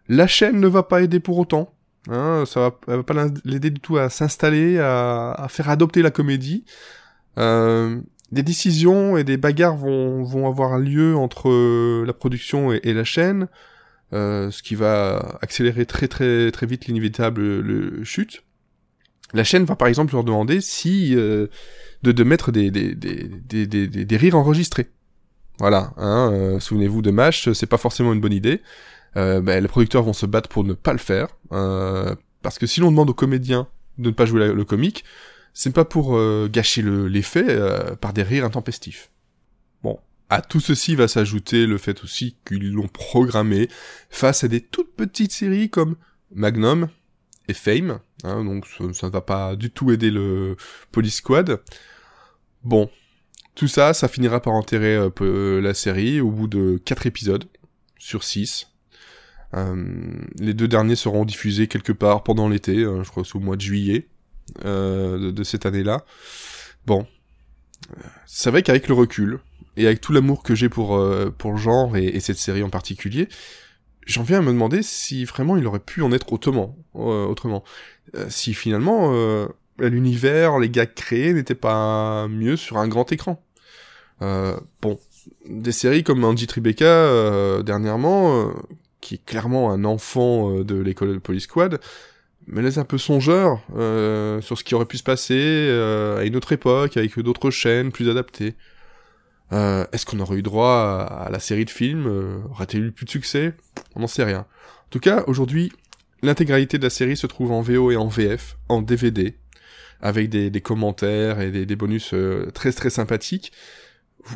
La 0.08 0.28
chaîne 0.28 0.60
ne 0.60 0.68
va 0.68 0.84
pas 0.84 1.02
aider 1.02 1.20
pour 1.20 1.38
autant. 1.38 1.74
Hein, 2.10 2.44
ça 2.48 2.60
va, 2.88 2.96
va 2.98 3.04
pas 3.04 3.28
l'aider 3.46 3.70
du 3.70 3.80
tout 3.80 3.98
à 3.98 4.10
s'installer, 4.10 4.80
à, 4.80 5.48
faire 5.50 5.70
adopter 5.70 6.02
la 6.02 6.12
comédie. 6.12 6.66
Euh, 7.38 8.02
des 8.32 8.44
décisions 8.44 9.18
et 9.18 9.24
des 9.24 9.38
bagarres 9.38 9.76
vont, 9.76 10.48
avoir 10.48 10.78
lieu 10.78 11.16
entre 11.16 11.50
euh, 11.50 12.04
la 12.06 12.14
production 12.14 12.72
et, 12.72 12.94
la 12.94 13.04
chaîne, 13.04 13.48
euh, 14.14 14.52
ce 14.52 14.62
qui 14.62 14.76
va 14.76 15.38
accélérer 15.42 15.86
très 15.86 16.08
très 16.08 16.52
très 16.52 16.66
vite 16.66 16.86
l'inévitable 16.86 17.42
le 17.42 18.04
chute. 18.04 18.44
La 19.34 19.44
chaîne 19.44 19.64
va 19.64 19.76
par 19.76 19.88
exemple 19.88 20.14
leur 20.14 20.24
demander 20.24 20.62
si 20.62 21.16
euh, 21.16 21.48
de, 22.04 22.24
mettre 22.24 22.52
des, 22.52 22.72
des, 22.72 24.18
rires 24.18 24.36
enregistrés. 24.36 24.88
Voilà, 25.60 25.94
hein, 25.98 26.32
euh, 26.32 26.60
souvenez-vous 26.60 27.02
de 27.02 27.12
MASH, 27.12 27.52
c'est 27.52 27.68
pas 27.68 27.78
forcément 27.78 28.14
une 28.14 28.22
bonne 28.22 28.34
idée. 28.34 28.62
Euh, 29.18 29.42
ben, 29.42 29.62
les 29.62 29.68
producteurs 29.68 30.04
vont 30.04 30.14
se 30.14 30.26
battre 30.26 30.50
pour 30.50 30.64
ne 30.64 30.74
pas 30.74 30.94
le 30.94 31.00
faire, 31.00 31.28
euh, 31.52 32.16
parce 32.42 32.58
que 32.58 32.66
si 32.66 32.80
l'on 32.80 32.92
demande 32.92 33.10
aux 33.10 33.16
comédiens 33.16 33.68
de 33.98 34.10
ne 34.10 34.14
pas 34.14 34.26
jouer 34.26 34.54
le 34.54 34.66
comique, 34.66 35.04
c'est 35.54 35.74
pas 35.74 35.84
pour 35.84 36.18
gâcher 36.48 36.82
l'effet 36.84 37.58
par 38.00 38.14
des 38.14 38.24
rires 38.24 38.46
intempestifs. 38.46 39.10
Bon, 39.84 40.00
à 40.30 40.42
tout 40.42 40.62
ceci 40.62 40.96
va 40.96 41.10
s'ajouter 41.10 41.66
le 41.66 41.78
fait 41.78 42.02
aussi 42.04 42.38
qu'ils 42.48 42.72
l'ont 42.72 42.88
programmé 42.88 43.68
face 44.10 44.46
à 44.46 44.48
des 44.48 44.62
toutes 44.62 44.96
petites 44.96 45.34
séries 45.34 45.70
comme 45.70 45.98
Magnum 46.34 46.88
et 47.50 47.54
Fame, 47.54 48.00
hein, 48.24 48.44
donc 48.44 48.66
ça 48.94 49.08
ne 49.08 49.12
va 49.12 49.22
pas 49.22 49.56
du 49.56 49.72
tout 49.72 49.92
aider 49.92 50.12
le 50.12 50.58
Police 50.92 51.16
Squad. 51.16 51.62
Bon, 52.64 52.90
tout 53.56 53.68
ça, 53.68 53.94
ça 53.94 54.08
finira 54.08 54.42
par 54.42 54.54
enterrer 54.54 54.96
euh, 55.22 55.62
la 55.62 55.74
série 55.74 56.22
au 56.22 56.32
bout 56.32 56.48
de 56.48 56.82
4 56.84 57.06
épisodes 57.06 57.46
sur 57.98 58.24
6. 58.24 58.68
les 60.40 60.54
deux 60.54 60.68
derniers 60.68 60.96
seront 60.96 61.26
diffusés 61.26 61.68
quelque 61.68 61.92
part 61.92 62.24
pendant 62.24 62.48
l'été, 62.50 62.84
hein, 62.84 63.04
je 63.04 63.10
crois 63.10 63.24
au 63.34 63.40
mois 63.40 63.56
de 63.56 63.62
juillet. 63.62 64.08
Euh, 64.66 65.32
de, 65.32 65.44
cette 65.44 65.66
année-là. 65.66 66.06
Bon, 66.86 67.06
c'est 68.26 68.50
vrai 68.50 68.64
qu'avec 68.64 68.88
le 68.88 68.94
recul 68.94 69.40
et 69.78 69.86
avec 69.86 70.02
tout 70.02 70.12
l'amour 70.12 70.44
que 70.44 70.56
j'ai 70.56 70.70
pour 70.70 70.96
euh, 70.96 71.34
pour 71.38 71.52
le 71.52 71.58
genre 71.58 71.96
et, 71.96 72.20
cette 72.20 72.38
série 72.38 72.64
en 72.64 72.70
particulier, 72.70 73.30
j'en 74.06 74.24
viens 74.24 74.40
à 74.40 74.42
me 74.42 74.52
demander 74.52 74.82
si 74.82 75.24
vraiment 75.26 75.56
il 75.56 75.66
aurait 75.68 75.80
pu 75.80 76.02
en 76.02 76.12
être 76.12 76.34
autrement, 76.34 76.78
euh, 76.96 77.26
autrement. 77.26 77.64
Si 78.30 78.54
finalement 78.54 79.14
l'univers, 79.80 80.60
les 80.60 80.70
gars 80.70 80.86
créés 80.86 81.34
n'étaient 81.34 81.56
pas 81.56 82.28
mieux 82.28 82.56
sur 82.56 82.78
un 82.78 82.88
grand 82.88 83.12
écran. 83.12 83.44
bon, 84.20 85.00
des 85.48 85.72
séries 85.72 86.04
comme 86.04 86.24
Angie 86.24 86.48
Tribeca 86.48 87.62
dernièrement, 87.64 88.52
qui 89.02 89.16
est 89.16 89.26
clairement 89.26 89.72
un 89.72 89.86
enfant 89.86 90.62
de 90.62 90.76
l'école 90.76 91.14
de 91.14 91.18
Police 91.20 91.44
Squad, 91.44 91.80
me 92.50 92.62
laisse 92.62 92.78
un 92.78 92.86
peu 92.86 92.98
songeur 92.98 93.62
euh, 93.76 94.42
sur 94.42 94.58
ce 94.58 94.64
qui 94.64 94.76
aurait 94.76 94.86
pu 94.86 94.98
se 94.98 95.04
passer 95.04 95.36
euh, 95.38 96.20
à 96.20 96.24
une 96.24 96.36
autre 96.36 96.52
époque, 96.52 96.98
avec 96.98 97.18
d'autres 97.20 97.52
chaînes 97.52 97.92
plus 97.92 98.10
adaptées. 98.10 98.56
Euh, 99.52 99.86
Est-ce 99.92 100.06
qu'on 100.06 100.20
aurait 100.20 100.38
eu 100.38 100.42
droit 100.42 101.08
à, 101.10 101.30
la 101.32 101.40
série 101.40 101.66
de 101.66 101.70
films 101.70 102.08
euh, 102.08 102.40
Aurait-elle 102.52 102.86
eu 102.86 102.92
plus 102.92 103.06
de 103.06 103.10
succès? 103.10 103.54
On 103.96 104.02
n'en 104.02 104.08
sait 104.08 104.24
rien. 104.24 104.40
En 104.40 104.90
tout 104.90 105.00
cas, 105.00 105.24
aujourd'hui, 105.28 105.72
l'intégralité 106.22 106.78
de 106.78 106.84
la 106.84 106.90
série 106.90 107.18
se 107.18 107.28
trouve 107.28 107.52
en 107.52 107.62
VO 107.62 107.92
et 107.92 107.96
en 107.96 108.08
VF, 108.08 108.58
en 108.68 108.82
DVD, 108.82 109.38
avec 110.02 110.30
des, 110.30 110.50
des 110.50 110.62
commentaires 110.62 111.42
et 111.42 111.52
des, 111.52 111.66
des 111.66 111.76
bonus 111.76 112.12
euh, 112.14 112.50
très 112.52 112.72
très 112.72 112.90
sympathiques. 112.90 113.52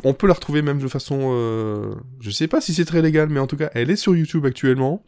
On 0.02 0.14
peut 0.14 0.26
la 0.26 0.34
retrouver 0.34 0.62
même 0.62 0.78
de 0.78 0.88
façon... 0.88 1.32
Euh, 1.34 1.94
je 2.20 2.30
sais 2.30 2.48
pas 2.48 2.60
si 2.60 2.74
c'est 2.74 2.84
très 2.84 3.02
légal, 3.02 3.28
mais 3.28 3.40
en 3.40 3.46
tout 3.46 3.56
cas, 3.56 3.70
elle 3.74 3.90
est 3.90 3.96
sur 3.96 4.16
YouTube 4.16 4.46
actuellement. 4.46 5.04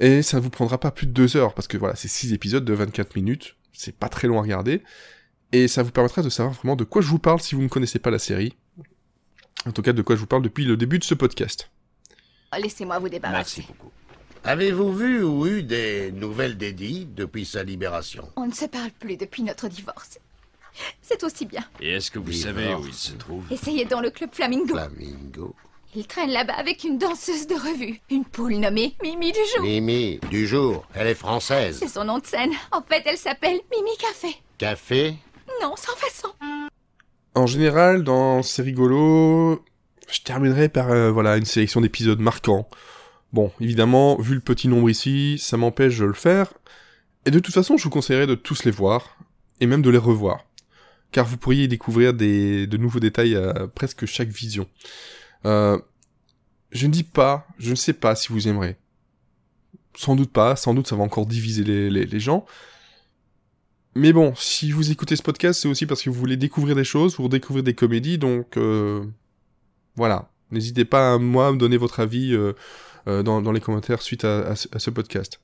Et 0.00 0.22
ça 0.22 0.40
vous 0.40 0.50
prendra 0.50 0.78
pas 0.78 0.90
plus 0.90 1.06
de 1.06 1.12
deux 1.12 1.36
heures, 1.36 1.54
parce 1.54 1.68
que 1.68 1.76
voilà, 1.76 1.96
c'est 1.96 2.08
six 2.08 2.32
épisodes 2.32 2.64
de 2.64 2.72
24 2.72 3.16
minutes, 3.16 3.56
c'est 3.72 3.96
pas 3.96 4.08
très 4.08 4.28
long 4.28 4.38
à 4.38 4.42
regarder, 4.42 4.82
et 5.50 5.66
ça 5.66 5.82
vous 5.82 5.90
permettra 5.90 6.22
de 6.22 6.28
savoir 6.28 6.54
vraiment 6.54 6.76
de 6.76 6.84
quoi 6.84 7.02
je 7.02 7.08
vous 7.08 7.18
parle 7.18 7.40
si 7.40 7.56
vous 7.56 7.62
ne 7.62 7.68
connaissez 7.68 7.98
pas 7.98 8.10
la 8.10 8.20
série. 8.20 8.54
En 9.66 9.72
tout 9.72 9.82
cas, 9.82 9.92
de 9.92 10.02
quoi 10.02 10.14
je 10.14 10.20
vous 10.20 10.26
parle 10.26 10.42
depuis 10.42 10.64
le 10.64 10.76
début 10.76 11.00
de 11.00 11.04
ce 11.04 11.14
podcast. 11.14 11.70
Laissez-moi 12.56 12.98
vous 13.00 13.08
débarrasser. 13.08 13.62
Merci 13.62 13.72
beaucoup. 13.72 13.92
Avez-vous 14.48 14.94
vu 14.94 15.22
ou 15.22 15.46
eu 15.46 15.62
des 15.62 16.10
nouvelles 16.10 16.56
d'Eddie 16.56 17.06
depuis 17.14 17.44
sa 17.44 17.62
libération? 17.62 18.30
On 18.34 18.46
ne 18.46 18.52
se 18.54 18.64
parle 18.64 18.90
plus 18.98 19.18
depuis 19.18 19.42
notre 19.42 19.68
divorce. 19.68 20.18
C'est 21.02 21.22
aussi 21.22 21.44
bien. 21.44 21.62
Et 21.80 21.90
est-ce 21.92 22.10
que 22.10 22.18
vous 22.18 22.32
savez 22.32 22.74
où 22.74 22.86
il 22.86 22.94
se 22.94 23.12
trouve? 23.12 23.44
Essayez 23.50 23.84
dans 23.84 24.00
le 24.00 24.08
club 24.08 24.30
Flamingo. 24.32 24.74
Flamingo 24.74 25.54
il 25.94 26.06
traîne 26.06 26.30
là-bas 26.30 26.54
avec 26.54 26.84
une 26.84 26.96
danseuse 26.96 27.46
de 27.46 27.56
revue, 27.56 28.00
une 28.10 28.24
poule 28.24 28.54
nommée 28.54 28.96
Mimi 29.02 29.32
du 29.32 29.38
jour. 29.54 29.62
Mimi 29.64 30.18
du 30.30 30.46
jour, 30.46 30.86
elle 30.94 31.08
est 31.08 31.14
française. 31.14 31.76
C'est 31.78 31.88
son 31.88 32.04
nom 32.04 32.18
de 32.18 32.24
scène. 32.24 32.52
En 32.72 32.80
fait, 32.80 33.02
elle 33.04 33.18
s'appelle 33.18 33.60
Mimi 33.70 33.96
Café. 33.98 34.34
Café? 34.56 35.14
Non, 35.60 35.74
sans 35.76 35.96
façon. 35.96 36.28
En 37.34 37.46
général, 37.46 38.02
dans 38.02 38.42
C'est 38.42 38.62
rigolo, 38.62 39.62
je 40.10 40.20
terminerai 40.22 40.70
par 40.70 40.90
euh, 40.90 41.10
voilà 41.10 41.36
une 41.36 41.44
sélection 41.44 41.82
d'épisodes 41.82 42.20
marquants. 42.20 42.66
Bon, 43.32 43.52
évidemment, 43.60 44.18
vu 44.20 44.34
le 44.34 44.40
petit 44.40 44.68
nombre 44.68 44.88
ici, 44.88 45.38
ça 45.38 45.56
m'empêche 45.56 45.98
de 45.98 46.04
le 46.04 46.14
faire. 46.14 46.52
Et 47.26 47.30
de 47.30 47.38
toute 47.38 47.54
façon, 47.54 47.76
je 47.76 47.84
vous 47.84 47.90
conseillerais 47.90 48.26
de 48.26 48.34
tous 48.34 48.64
les 48.64 48.70
voir, 48.70 49.18
et 49.60 49.66
même 49.66 49.82
de 49.82 49.90
les 49.90 49.98
revoir. 49.98 50.46
Car 51.12 51.26
vous 51.26 51.36
pourriez 51.36 51.68
découvrir 51.68 52.14
de 52.14 52.76
nouveaux 52.76 53.00
détails 53.00 53.36
à 53.36 53.66
presque 53.68 54.06
chaque 54.06 54.28
vision. 54.28 54.66
Euh, 55.44 55.78
je 56.70 56.86
ne 56.86 56.92
dis 56.92 57.04
pas, 57.04 57.46
je 57.58 57.70
ne 57.70 57.74
sais 57.74 57.92
pas 57.92 58.14
si 58.14 58.32
vous 58.32 58.48
aimerez. 58.48 58.76
Sans 59.96 60.16
doute 60.16 60.32
pas, 60.32 60.54
sans 60.56 60.74
doute 60.74 60.86
ça 60.86 60.96
va 60.96 61.02
encore 61.02 61.26
diviser 61.26 61.64
les, 61.64 61.90
les, 61.90 62.20
gens. 62.20 62.46
Mais 63.94 64.12
bon, 64.12 64.34
si 64.36 64.70
vous 64.70 64.90
écoutez 64.90 65.16
ce 65.16 65.22
podcast, 65.22 65.60
c'est 65.60 65.68
aussi 65.68 65.86
parce 65.86 66.02
que 66.02 66.10
vous 66.10 66.18
voulez 66.18 66.36
découvrir 66.36 66.76
des 66.76 66.84
choses, 66.84 67.16
vous 67.16 67.28
découvrir 67.28 67.64
des 67.64 67.74
comédies, 67.74 68.18
donc 68.18 68.56
euh, 68.56 69.04
voilà. 69.96 70.30
N'hésitez 70.50 70.84
pas 70.84 71.14
à 71.14 71.18
moi 71.18 71.48
à 71.48 71.52
me 71.52 71.58
donner 71.58 71.76
votre 71.76 72.00
avis 72.00 72.32
euh, 72.32 72.54
euh 73.06 73.22
dans, 73.22 73.40
dans, 73.42 73.52
les 73.52 73.60
commentaires 73.60 74.02
suite 74.02 74.24
à, 74.24 74.50
à, 74.50 74.54
ce 74.56 74.90
podcast. 74.90 75.40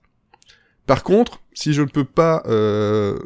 Par 0.86 1.02
contre, 1.02 1.40
si 1.54 1.72
je 1.72 1.82
ne 1.82 1.88
peux 1.88 2.04
pas 2.04 2.42
euh, 2.46 3.18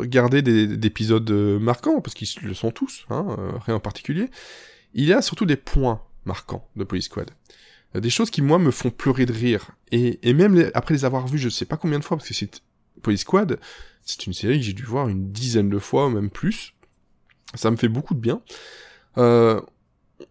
garder 0.00 0.42
d'épisodes 0.42 1.30
marquants, 1.30 2.00
parce 2.00 2.14
qu'ils 2.14 2.28
le 2.42 2.54
sont 2.54 2.70
tous, 2.70 3.06
hein, 3.10 3.36
rien 3.64 3.76
en 3.76 3.80
particulier, 3.80 4.30
il 4.94 5.04
y 5.04 5.12
a 5.12 5.22
surtout 5.22 5.46
des 5.46 5.56
points 5.56 6.02
marquants 6.24 6.68
de 6.76 6.84
Police 6.84 7.06
Squad. 7.06 7.30
Euh, 7.96 8.00
des 8.00 8.10
choses 8.10 8.30
qui, 8.30 8.42
moi, 8.42 8.58
me 8.58 8.70
font 8.70 8.90
pleurer 8.90 9.26
de 9.26 9.32
rire. 9.32 9.70
Et, 9.90 10.18
et 10.28 10.34
même 10.34 10.70
après 10.74 10.94
les 10.94 11.04
avoir 11.04 11.26
vues, 11.26 11.38
je 11.38 11.48
sais 11.48 11.64
pas 11.64 11.76
combien 11.76 11.98
de 11.98 12.04
fois, 12.04 12.16
parce 12.16 12.28
que 12.28 12.34
c'est 12.34 12.62
Police 13.02 13.22
Squad, 13.22 13.58
c'est 14.02 14.26
une 14.26 14.32
série 14.32 14.58
que 14.58 14.64
j'ai 14.64 14.72
dû 14.72 14.84
voir 14.84 15.08
une 15.08 15.30
dizaine 15.30 15.68
de 15.68 15.78
fois, 15.78 16.10
même 16.10 16.30
plus. 16.30 16.74
Ça 17.54 17.70
me 17.70 17.76
fait 17.76 17.88
beaucoup 17.88 18.14
de 18.14 18.20
bien. 18.20 18.42
Euh, 19.16 19.60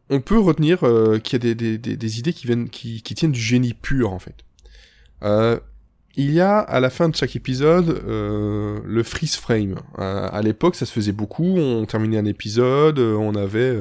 on 0.09 0.21
peut 0.21 0.39
retenir 0.39 0.83
euh, 0.83 1.19
qu'il 1.19 1.43
y 1.43 1.51
a 1.51 1.53
des, 1.53 2.19
idées 2.19 2.33
qui, 2.33 2.47
viennent, 2.47 2.69
qui, 2.69 3.01
qui, 3.01 3.15
tiennent 3.15 3.31
du 3.31 3.39
génie 3.39 3.73
pur, 3.73 4.11
en 4.11 4.19
fait. 4.19 4.35
Euh, 5.23 5.59
il 6.15 6.31
y 6.31 6.41
a 6.41 6.57
à 6.59 6.79
la 6.79 6.89
fin 6.89 7.09
de 7.09 7.15
chaque 7.15 7.35
épisode 7.35 7.89
euh, 8.07 8.79
le 8.83 9.03
freeze 9.03 9.35
frame. 9.35 9.75
à 9.97 10.41
l'époque, 10.41 10.75
ça 10.75 10.85
se 10.85 10.91
faisait 10.91 11.11
beaucoup. 11.11 11.57
On 11.57 11.85
terminait 11.85 12.17
un 12.17 12.25
épisode, 12.25 12.97
on 12.97 13.35
avait 13.35 13.75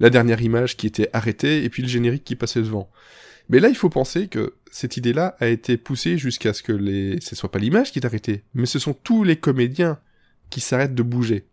la 0.00 0.08
dernière 0.08 0.40
image 0.40 0.78
qui 0.78 0.86
était 0.86 1.10
arrêtée 1.12 1.64
et 1.64 1.68
puis 1.68 1.82
le 1.82 1.88
générique 1.88 2.24
qui 2.24 2.34
passait 2.34 2.62
devant. 2.62 2.90
Mais 3.50 3.60
là, 3.60 3.68
il 3.68 3.76
faut 3.76 3.90
penser 3.90 4.28
que 4.28 4.54
cette 4.70 4.96
idée-là 4.96 5.36
a 5.38 5.48
été 5.48 5.76
poussée 5.76 6.16
jusqu'à 6.16 6.54
ce 6.54 6.62
que 6.62 6.72
les... 6.72 7.20
ce 7.20 7.36
soit 7.36 7.50
pas 7.50 7.58
l'image 7.58 7.92
qui 7.92 7.98
est 7.98 8.06
arrêtée, 8.06 8.42
mais 8.54 8.66
ce 8.66 8.78
sont 8.78 8.94
tous 8.94 9.22
les 9.22 9.36
comédiens 9.36 9.98
qui 10.48 10.60
s'arrêtent 10.60 10.94
de 10.94 11.02
bouger 11.02 11.44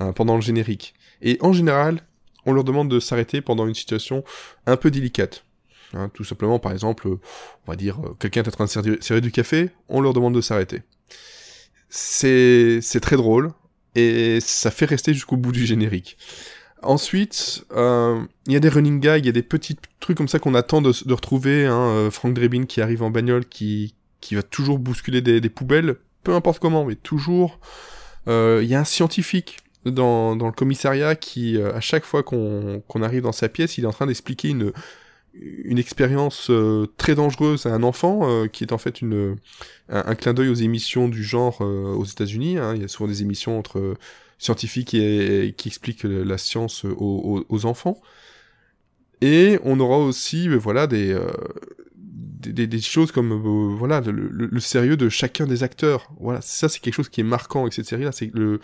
hein, 0.00 0.12
pendant 0.12 0.34
le 0.34 0.42
générique. 0.42 0.94
Et 1.22 1.38
en 1.40 1.52
général, 1.52 2.00
on 2.46 2.52
leur 2.52 2.64
demande 2.64 2.90
de 2.90 3.00
s'arrêter 3.00 3.40
pendant 3.40 3.66
une 3.66 3.74
situation 3.74 4.24
un 4.66 4.76
peu 4.76 4.90
délicate. 4.90 5.44
Hein, 5.92 6.10
tout 6.12 6.24
simplement, 6.24 6.58
par 6.58 6.72
exemple, 6.72 7.06
on 7.08 7.70
va 7.70 7.76
dire, 7.76 8.00
euh, 8.00 8.14
quelqu'un 8.18 8.42
est 8.42 8.48
en 8.48 8.66
train 8.66 8.82
de 8.82 8.98
serrer 9.00 9.20
du 9.20 9.30
café, 9.30 9.70
on 9.88 10.00
leur 10.00 10.12
demande 10.12 10.34
de 10.34 10.40
s'arrêter. 10.40 10.82
C'est 11.88 12.80
très 13.00 13.16
drôle, 13.16 13.52
et 13.94 14.40
ça 14.40 14.70
fait 14.70 14.86
rester 14.86 15.14
jusqu'au 15.14 15.36
bout 15.36 15.52
du 15.52 15.64
générique. 15.64 16.16
Ensuite, 16.84 17.64
euh, 17.72 18.22
il 18.46 18.52
y 18.52 18.56
a 18.56 18.60
des 18.60 18.68
running 18.68 19.00
gags, 19.00 19.24
il 19.24 19.26
y 19.26 19.30
a 19.30 19.32
des 19.32 19.42
petits 19.42 19.76
trucs 20.00 20.16
comme 20.16 20.28
ça 20.28 20.38
qu'on 20.38 20.54
attend 20.54 20.82
de, 20.82 20.92
retrouver. 21.12 21.66
Hein, 21.66 21.80
euh, 21.80 22.10
Frank 22.10 22.34
Drebin 22.34 22.66
qui 22.66 22.80
arrive 22.80 23.02
en 23.02 23.10
bagnole, 23.10 23.46
qui, 23.46 23.94
va 24.32 24.42
toujours 24.42 24.78
bousculer 24.78 25.22
des, 25.22 25.48
poubelles, 25.48 25.96
peu 26.22 26.34
importe 26.34 26.58
comment, 26.58 26.84
mais 26.84 26.94
toujours. 26.94 27.58
Euh, 28.28 28.60
il 28.62 28.68
y 28.68 28.74
a 28.74 28.80
un 28.80 28.84
scientifique 28.84 29.58
dans, 29.84 30.36
dans 30.36 30.46
le 30.46 30.52
commissariat 30.52 31.14
qui, 31.16 31.60
à 31.60 31.80
chaque 31.80 32.04
fois 32.04 32.22
qu'on 32.22 33.02
arrive 33.02 33.22
dans 33.22 33.32
sa 33.32 33.48
pièce, 33.48 33.78
il 33.78 33.84
est 33.84 33.86
en 33.86 33.92
train 33.92 34.06
d'expliquer 34.06 34.48
une, 34.48 34.72
une 35.34 35.78
expérience 35.78 36.50
très 36.96 37.14
dangereuse 37.14 37.66
à 37.66 37.74
un 37.74 37.82
enfant, 37.82 38.46
qui 38.48 38.64
est 38.64 38.72
en 38.72 38.78
fait 38.78 39.00
une, 39.00 39.36
un, 39.88 40.14
clin 40.14 40.34
d'œil 40.34 40.48
aux 40.48 40.54
émissions 40.54 41.08
du 41.08 41.22
genre 41.22 41.60
aux 41.60 42.04
États-Unis. 42.04 42.58
Hein. 42.58 42.74
Il 42.76 42.82
y 42.82 42.84
a 42.84 42.88
souvent 42.88 43.08
des 43.08 43.22
émissions 43.22 43.58
entre 43.58 43.96
scientifique 44.38 44.94
et, 44.94 45.54
qui 45.56 45.68
explique 45.68 46.04
la 46.04 46.38
science 46.38 46.84
aux, 46.84 47.66
enfants. 47.66 48.00
Et 49.20 49.58
on 49.62 49.80
aura 49.80 49.98
aussi, 49.98 50.48
euh, 50.48 50.56
voilà, 50.56 50.86
des, 50.86 51.12
euh, 51.12 51.30
des, 51.96 52.80
choses 52.80 53.10
comme, 53.12 53.32
euh, 53.32 53.74
voilà, 53.76 54.00
le, 54.00 54.60
sérieux 54.60 54.96
de 54.96 55.08
chacun 55.08 55.46
des 55.46 55.62
acteurs. 55.62 56.12
Voilà, 56.20 56.40
ça 56.42 56.68
c'est 56.68 56.80
quelque 56.80 56.94
chose 56.94 57.08
qui 57.08 57.20
est 57.20 57.24
marquant 57.24 57.62
avec 57.62 57.72
cette 57.72 57.86
série-là, 57.86 58.12
c'est 58.12 58.30
le, 58.34 58.60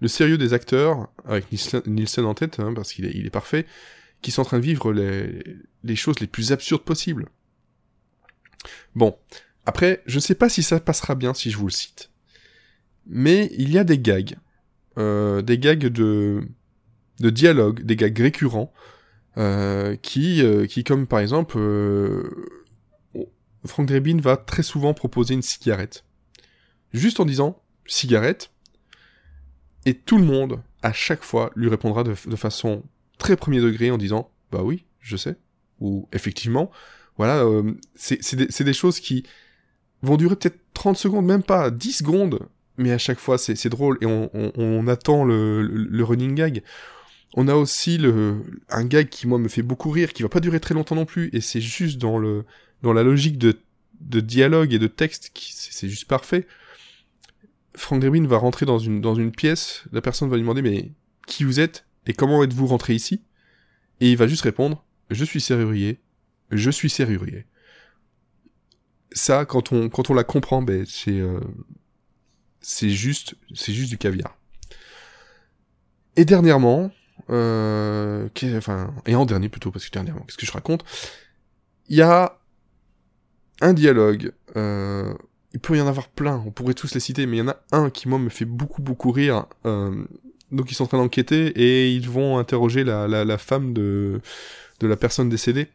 le 0.00 0.08
sérieux 0.08 0.38
des 0.38 0.52
acteurs, 0.52 1.08
avec 1.24 1.46
Nielsen, 1.86 2.24
en 2.24 2.34
tête, 2.34 2.60
hein, 2.60 2.72
parce 2.74 2.92
qu'il 2.92 3.06
est, 3.06 3.30
parfait, 3.30 3.66
qui 4.22 4.30
sont 4.30 4.42
en 4.42 4.44
train 4.44 4.58
de 4.58 4.64
vivre 4.64 4.92
les, 4.92 5.96
choses 5.96 6.20
les 6.20 6.26
plus 6.26 6.52
absurdes 6.52 6.82
possibles. 6.82 7.28
Bon, 8.94 9.16
après, 9.64 10.02
je 10.06 10.16
ne 10.16 10.20
sais 10.20 10.34
pas 10.34 10.48
si 10.48 10.62
ça 10.62 10.80
passera 10.80 11.14
bien 11.14 11.34
si 11.34 11.50
je 11.50 11.56
vous 11.56 11.66
le 11.66 11.72
cite. 11.72 12.10
Mais 13.06 13.50
il 13.56 13.70
y 13.70 13.78
a 13.78 13.84
des 13.84 13.98
gags 13.98 14.36
euh, 14.98 15.42
des 15.42 15.58
gags 15.58 15.86
de, 15.86 16.48
de 17.20 17.30
dialogue, 17.30 17.82
des 17.82 17.96
gags 17.96 18.18
récurrents, 18.18 18.72
euh, 19.36 19.94
qui, 19.96 20.42
euh, 20.42 20.66
qui, 20.66 20.84
comme 20.84 21.06
par 21.06 21.18
exemple, 21.18 21.58
Frank 23.66 23.86
Drebin 23.86 24.18
va 24.20 24.38
très 24.38 24.62
souvent 24.62 24.94
proposer 24.94 25.34
une 25.34 25.42
cigarette. 25.42 26.04
Juste 26.94 27.20
en 27.20 27.26
disant 27.26 27.62
cigarette, 27.84 28.50
Et 29.86 29.94
tout 29.94 30.18
le 30.18 30.24
monde, 30.24 30.60
à 30.82 30.92
chaque 30.92 31.22
fois, 31.22 31.52
lui 31.54 31.68
répondra 31.68 32.02
de, 32.02 32.14
façon 32.14 32.82
très 33.18 33.36
premier 33.36 33.60
degré 33.60 33.90
en 33.90 33.96
disant 33.96 34.30
Bah 34.50 34.62
oui, 34.62 34.84
je 35.00 35.16
sais. 35.16 35.36
Ou 35.80 36.08
effectivement, 36.12 36.70
voilà, 37.16 37.44
euh, 37.44 37.72
c'est 37.94 38.64
des, 38.64 38.72
choses 38.72 38.98
qui 38.98 39.22
vont 40.02 40.16
durer 40.16 40.34
peut-être 40.36 40.58
30 40.74 40.96
secondes, 40.96 41.24
même 41.24 41.42
pas 41.42 41.70
10 41.70 41.92
secondes, 41.98 42.40
mais 42.76 42.92
à 42.92 42.98
chaque 42.98 43.18
fois 43.18 43.38
c'est 43.38 43.68
drôle 43.68 43.96
et 44.00 44.06
on, 44.06 44.30
on, 44.34 44.88
attend 44.88 45.24
le, 45.24 45.62
le, 45.62 46.04
running 46.04 46.34
gag. 46.34 46.62
On 47.34 47.46
a 47.48 47.54
aussi 47.54 47.96
le, 47.96 48.42
un 48.70 48.84
gag 48.84 49.08
qui 49.08 49.26
moi 49.26 49.38
me 49.38 49.48
fait 49.48 49.62
beaucoup 49.62 49.90
rire, 49.90 50.12
qui 50.12 50.22
va 50.22 50.28
pas 50.28 50.40
durer 50.40 50.60
très 50.60 50.74
longtemps 50.74 50.94
non 50.94 51.06
plus, 51.06 51.30
et 51.32 51.40
c'est 51.40 51.60
juste 51.60 51.98
dans 51.98 52.18
le 52.18 52.44
dans 52.82 52.92
la 52.92 53.02
logique 53.02 53.38
de, 53.38 53.58
de 54.00 54.20
dialogue 54.20 54.72
et 54.72 54.78
de 54.78 54.86
texte, 54.86 55.30
c'est 55.34 55.88
juste 55.88 56.06
parfait. 56.06 56.46
Frank 57.76 58.00
Drebin 58.00 58.26
va 58.26 58.38
rentrer 58.38 58.66
dans 58.66 58.78
une 58.78 59.00
dans 59.00 59.14
une 59.14 59.30
pièce, 59.30 59.84
la 59.92 60.00
personne 60.00 60.28
va 60.28 60.36
lui 60.36 60.42
demander 60.42 60.62
mais 60.62 60.92
qui 61.26 61.44
vous 61.44 61.60
êtes 61.60 61.86
et 62.06 62.12
comment 62.12 62.42
êtes-vous 62.42 62.66
rentré 62.66 62.94
ici? 62.94 63.22
Et 64.00 64.10
il 64.10 64.16
va 64.16 64.26
juste 64.26 64.42
répondre 64.42 64.84
je 65.10 65.24
suis 65.24 65.40
serrurier, 65.40 66.00
je 66.50 66.70
suis 66.70 66.90
serrurier. 66.90 67.46
Ça, 69.12 69.44
quand 69.44 69.72
on, 69.72 69.88
quand 69.88 70.10
on 70.10 70.14
la 70.14 70.24
comprend, 70.24 70.62
ben, 70.62 70.84
c'est, 70.86 71.18
euh, 71.18 71.40
c'est 72.60 72.90
juste, 72.90 73.36
c'est 73.54 73.72
juste 73.72 73.90
du 73.90 73.98
caviar. 73.98 74.36
Et 76.16 76.24
dernièrement, 76.24 76.90
euh, 77.30 78.28
enfin, 78.56 78.94
et 79.06 79.14
en 79.14 79.26
dernier 79.26 79.48
plutôt, 79.48 79.70
parce 79.70 79.86
que 79.86 79.90
dernièrement, 79.90 80.22
qu'est-ce 80.22 80.38
que 80.38 80.46
je 80.46 80.52
raconte? 80.52 80.84
Il 81.88 81.96
y 81.96 82.02
a 82.02 82.38
un 83.60 83.72
dialogue, 83.72 84.32
euh, 84.56 85.14
il 85.56 85.58
peut 85.58 85.74
y 85.74 85.80
en 85.80 85.86
avoir 85.86 86.08
plein, 86.08 86.42
on 86.46 86.50
pourrait 86.50 86.74
tous 86.74 86.92
les 86.92 87.00
citer, 87.00 87.24
mais 87.24 87.38
il 87.38 87.40
y 87.40 87.42
en 87.42 87.48
a 87.48 87.56
un 87.72 87.88
qui, 87.88 88.10
moi, 88.10 88.18
me 88.18 88.28
fait 88.28 88.44
beaucoup, 88.44 88.82
beaucoup 88.82 89.10
rire. 89.10 89.46
Euh, 89.64 90.04
donc, 90.52 90.70
ils 90.70 90.74
sont 90.74 90.84
en 90.84 90.86
train 90.86 90.98
d'enquêter 90.98 91.46
et 91.46 91.90
ils 91.90 92.10
vont 92.10 92.36
interroger 92.36 92.84
la, 92.84 93.08
la, 93.08 93.38
femme 93.38 93.72
de, 93.72 94.20
de 94.80 94.86
la 94.86 94.96
personne 94.96 95.30
décédée. 95.30 95.68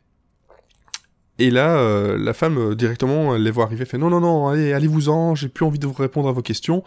Et 1.39 1.49
là, 1.49 1.77
euh, 1.77 2.15
la 2.15 2.33
femme 2.33 2.59
euh, 2.59 2.75
directement 2.75 3.35
elle 3.35 3.41
les 3.41 3.49
voit 3.49 3.63
arriver, 3.63 3.85
fait 3.85 3.97
non 3.97 4.11
non 4.11 4.19
non, 4.19 4.49
allez 4.49 4.71
allez-vous-en, 4.71 5.33
j'ai 5.33 5.49
plus 5.49 5.65
envie 5.65 5.79
de 5.79 5.87
vous 5.87 5.93
répondre 5.93 6.29
à 6.29 6.31
vos 6.31 6.43
questions. 6.43 6.83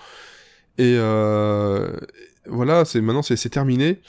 Et 0.78 0.96
voilà, 2.46 2.84
c'est 2.84 3.00
maintenant 3.00 3.22
c'est 3.22 3.48
terminé. 3.48 4.00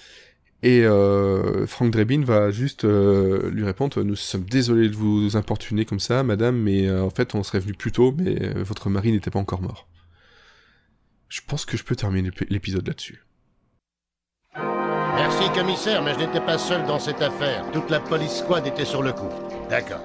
Et 0.66 0.84
euh, 0.84 1.68
Frank 1.68 1.92
Drebin 1.92 2.24
va 2.24 2.50
juste 2.50 2.86
euh, 2.86 3.52
lui 3.52 3.64
répondre 3.64 4.02
Nous 4.02 4.16
sommes 4.16 4.46
désolés 4.46 4.90
de 4.90 4.96
vous 4.96 5.38
importuner 5.38 5.86
comme 5.86 6.00
ça, 6.00 6.24
madame, 6.24 6.58
mais 6.58 6.90
en 6.90 7.12
fait, 7.12 7.36
on 7.36 7.44
serait 7.44 7.60
venu 7.60 7.74
plus 7.74 7.92
tôt, 7.92 8.16
mais 8.18 8.52
votre 8.64 8.90
mari 8.90 9.12
n'était 9.12 9.30
pas 9.30 9.38
encore 9.38 9.62
mort. 9.62 9.88
Je 11.30 11.42
pense 11.46 11.66
que 11.66 11.78
je 11.78 11.84
peux 11.84 11.96
terminer 11.96 12.32
l'épisode 12.50 12.88
là-dessus. 12.88 13.24
Merci, 14.56 15.52
commissaire, 15.54 16.02
mais 16.02 16.16
je 16.16 16.26
n'étais 16.26 16.42
pas 16.42 16.58
seul 16.58 16.84
dans 16.88 16.98
cette 16.98 17.22
affaire. 17.22 17.64
Toute 17.72 17.92
la 17.92 18.00
police 18.00 18.40
squad 18.40 18.66
était 18.66 18.86
sur 18.86 19.04
le 19.04 19.14
coup. 19.14 19.30
D'accord. 19.70 20.04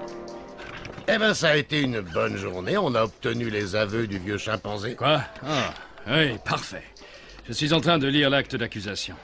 Eh 1.09 1.17
ben, 1.17 1.33
ça 1.33 1.49
a 1.49 1.57
été 1.57 1.81
une 1.81 2.03
bonne 2.03 2.37
journée. 2.37 2.77
On 2.77 2.95
a 2.95 3.05
obtenu 3.05 3.49
les 3.49 3.77
aveux 3.77 4.07
du 4.07 4.19
vieux 4.19 4.37
chimpanzé. 4.37 4.95
Quoi? 4.95 5.23
Ah, 5.43 5.73
oui, 6.07 6.37
parfait. 6.45 6.85
Je 7.49 7.55
suis 7.55 7.73
en 7.73 7.81
train 7.81 7.97
de 7.97 8.09
lire 8.09 8.29
l'acte 8.29 8.57
d'accusation. 8.57 9.17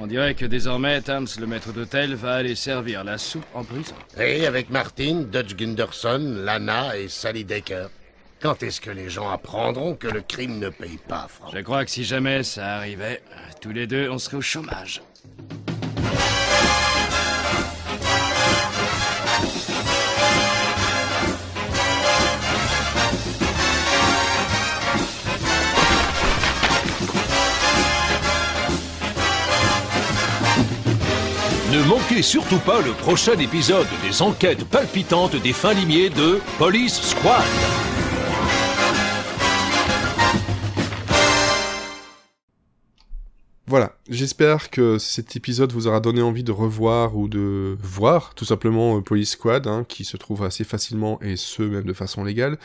On 0.00 0.06
dirait 0.06 0.34
que 0.34 0.46
désormais, 0.46 1.00
Tams, 1.00 1.26
le 1.38 1.46
maître 1.46 1.72
d'hôtel, 1.72 2.14
va 2.14 2.34
aller 2.34 2.54
servir 2.54 3.04
la 3.04 3.18
soupe 3.18 3.44
en 3.54 3.62
prison. 3.62 3.94
Et 4.18 4.46
avec 4.46 4.70
Martin, 4.70 5.24
Dutch 5.30 5.54
Gunderson, 5.54 6.42
Lana 6.44 6.96
et 6.96 7.08
Sally 7.08 7.44
Decker. 7.44 7.88
Quand 8.40 8.62
est-ce 8.62 8.80
que 8.80 8.90
les 8.90 9.08
gens 9.08 9.30
apprendront 9.30 9.94
que 9.94 10.08
le 10.08 10.20
crime 10.20 10.58
ne 10.58 10.68
paye 10.68 10.98
pas, 11.08 11.28
Franck? 11.28 11.54
Je 11.54 11.60
crois 11.60 11.84
que 11.84 11.90
si 11.90 12.04
jamais 12.04 12.42
ça 12.42 12.76
arrivait, 12.76 13.22
tous 13.60 13.70
les 13.70 13.86
deux, 13.86 14.08
on 14.10 14.18
serait 14.18 14.38
au 14.38 14.42
chômage. 14.42 15.02
Surtout 32.22 32.60
pas 32.60 32.80
le 32.80 32.92
prochain 32.92 33.36
épisode 33.38 33.88
des 34.00 34.22
enquêtes 34.22 34.64
palpitantes 34.64 35.34
des 35.34 35.52
fins 35.52 35.74
limiers 35.74 36.08
de 36.08 36.38
Police 36.56 37.00
Squad. 37.00 37.42
Voilà, 43.66 43.96
j'espère 44.08 44.70
que 44.70 44.98
cet 44.98 45.34
épisode 45.34 45.72
vous 45.72 45.88
aura 45.88 45.98
donné 45.98 46.22
envie 46.22 46.44
de 46.44 46.52
revoir 46.52 47.16
ou 47.16 47.26
de 47.26 47.76
voir 47.82 48.34
tout 48.34 48.44
simplement 48.44 48.98
euh, 48.98 49.00
Police 49.00 49.30
Squad, 49.30 49.66
hein, 49.66 49.84
qui 49.88 50.04
se 50.04 50.16
trouve 50.16 50.44
assez 50.44 50.62
facilement 50.62 51.20
et 51.22 51.36
ce 51.36 51.62
même 51.62 51.84
de 51.84 51.92
façon 51.92 52.22
légale. 52.22 52.56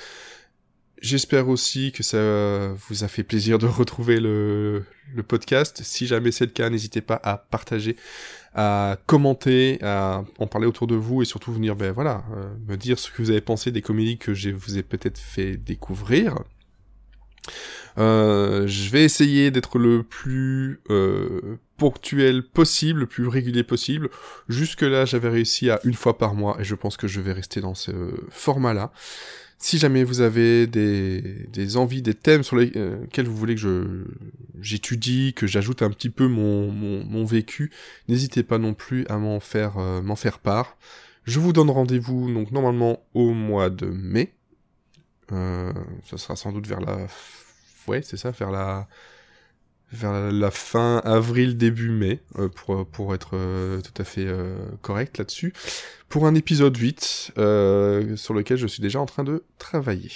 J'espère 1.01 1.47
aussi 1.47 1.91
que 1.91 2.01
ça 2.01 2.73
vous 2.89 3.03
a 3.03 3.07
fait 3.07 3.23
plaisir 3.23 3.59
de 3.59 3.67
retrouver 3.67 4.19
le, 4.19 4.83
podcast. 5.27 5.81
Si 5.83 6.07
jamais 6.07 6.31
c'est 6.31 6.45
le 6.45 6.51
cas, 6.51 6.69
n'hésitez 6.69 7.01
pas 7.01 7.19
à 7.23 7.37
partager, 7.37 7.95
à 8.55 8.97
commenter, 9.05 9.77
à 9.83 10.23
en 10.39 10.47
parler 10.47 10.65
autour 10.65 10.87
de 10.87 10.95
vous 10.95 11.21
et 11.21 11.25
surtout 11.25 11.53
venir, 11.53 11.75
ben 11.75 11.91
voilà, 11.91 12.23
euh, 12.35 12.49
me 12.67 12.75
dire 12.77 12.97
ce 12.97 13.11
que 13.11 13.21
vous 13.21 13.29
avez 13.29 13.41
pensé 13.41 13.71
des 13.71 13.81
comédies 13.81 14.17
que 14.17 14.33
je 14.33 14.49
vous 14.49 14.77
ai 14.77 14.83
peut-être 14.83 15.19
fait 15.19 15.55
découvrir. 15.55 16.39
Euh, 17.97 18.67
je 18.67 18.89
vais 18.89 19.03
essayer 19.03 19.49
d'être 19.49 19.79
le 19.79 20.03
plus 20.03 20.81
euh, 20.89 21.57
ponctuel 21.77 22.43
possible, 22.43 23.01
le 23.01 23.05
plus 23.07 23.27
régulier 23.27 23.63
possible. 23.63 24.09
Jusque 24.49 24.81
là, 24.81 25.05
j'avais 25.05 25.29
réussi 25.29 25.69
à 25.69 25.79
une 25.83 25.95
fois 25.95 26.17
par 26.17 26.35
mois 26.35 26.57
et 26.59 26.63
je 26.63 26.75
pense 26.75 26.97
que 26.97 27.07
je 27.07 27.21
vais 27.21 27.33
rester 27.33 27.61
dans 27.61 27.75
ce 27.75 27.91
format-là. 28.29 28.91
Si 29.59 29.79
jamais 29.79 30.03
vous 30.03 30.21
avez 30.21 30.67
des, 30.67 31.77
envies, 31.77 32.03
des 32.03 32.13
thèmes 32.13 32.43
sur 32.43 32.55
lesquels 32.57 33.27
vous 33.27 33.35
voulez 33.35 33.55
que 33.55 34.05
j'étudie, 34.61 35.33
que 35.33 35.47
j'ajoute 35.47 35.81
un 35.81 35.89
petit 35.89 36.09
peu 36.09 36.27
mon, 36.27 36.71
mon, 36.71 37.25
vécu, 37.25 37.71
n'hésitez 38.07 38.43
pas 38.43 38.59
non 38.59 38.75
plus 38.75 39.05
à 39.07 39.17
m'en 39.17 39.39
faire 39.39 39.77
euh, 39.77 40.15
faire 40.15 40.39
part. 40.39 40.77
Je 41.23 41.39
vous 41.39 41.53
donne 41.53 41.71
rendez-vous 41.71 42.31
donc 42.31 42.51
normalement 42.51 43.03
au 43.15 43.33
mois 43.33 43.69
de 43.69 43.87
mai. 43.87 44.33
Euh, 45.31 45.73
ça 46.05 46.17
sera 46.17 46.35
sans 46.35 46.51
doute 46.51 46.67
vers 46.67 46.79
la 46.79 47.07
ouais 47.87 48.01
c'est 48.01 48.15
ça 48.15 48.31
vers 48.31 48.49
la 48.49 48.87
vers 49.91 50.31
la 50.31 50.51
fin 50.51 51.01
avril 51.05 51.57
début 51.57 51.89
mai 51.89 52.19
euh, 52.37 52.49
pour 52.49 52.85
pour 52.87 53.13
être 53.15 53.31
euh, 53.33 53.81
tout 53.81 54.01
à 54.01 54.03
fait 54.03 54.25
euh, 54.25 54.57
correct 54.81 55.17
là-dessus 55.17 55.53
pour 56.09 56.27
un 56.27 56.35
épisode 56.35 56.75
8 56.75 57.33
sur 57.35 58.33
lequel 58.33 58.57
je 58.57 58.67
suis 58.67 58.81
déjà 58.81 58.99
en 58.99 59.05
train 59.05 59.23
de 59.23 59.43
travailler. 59.57 60.11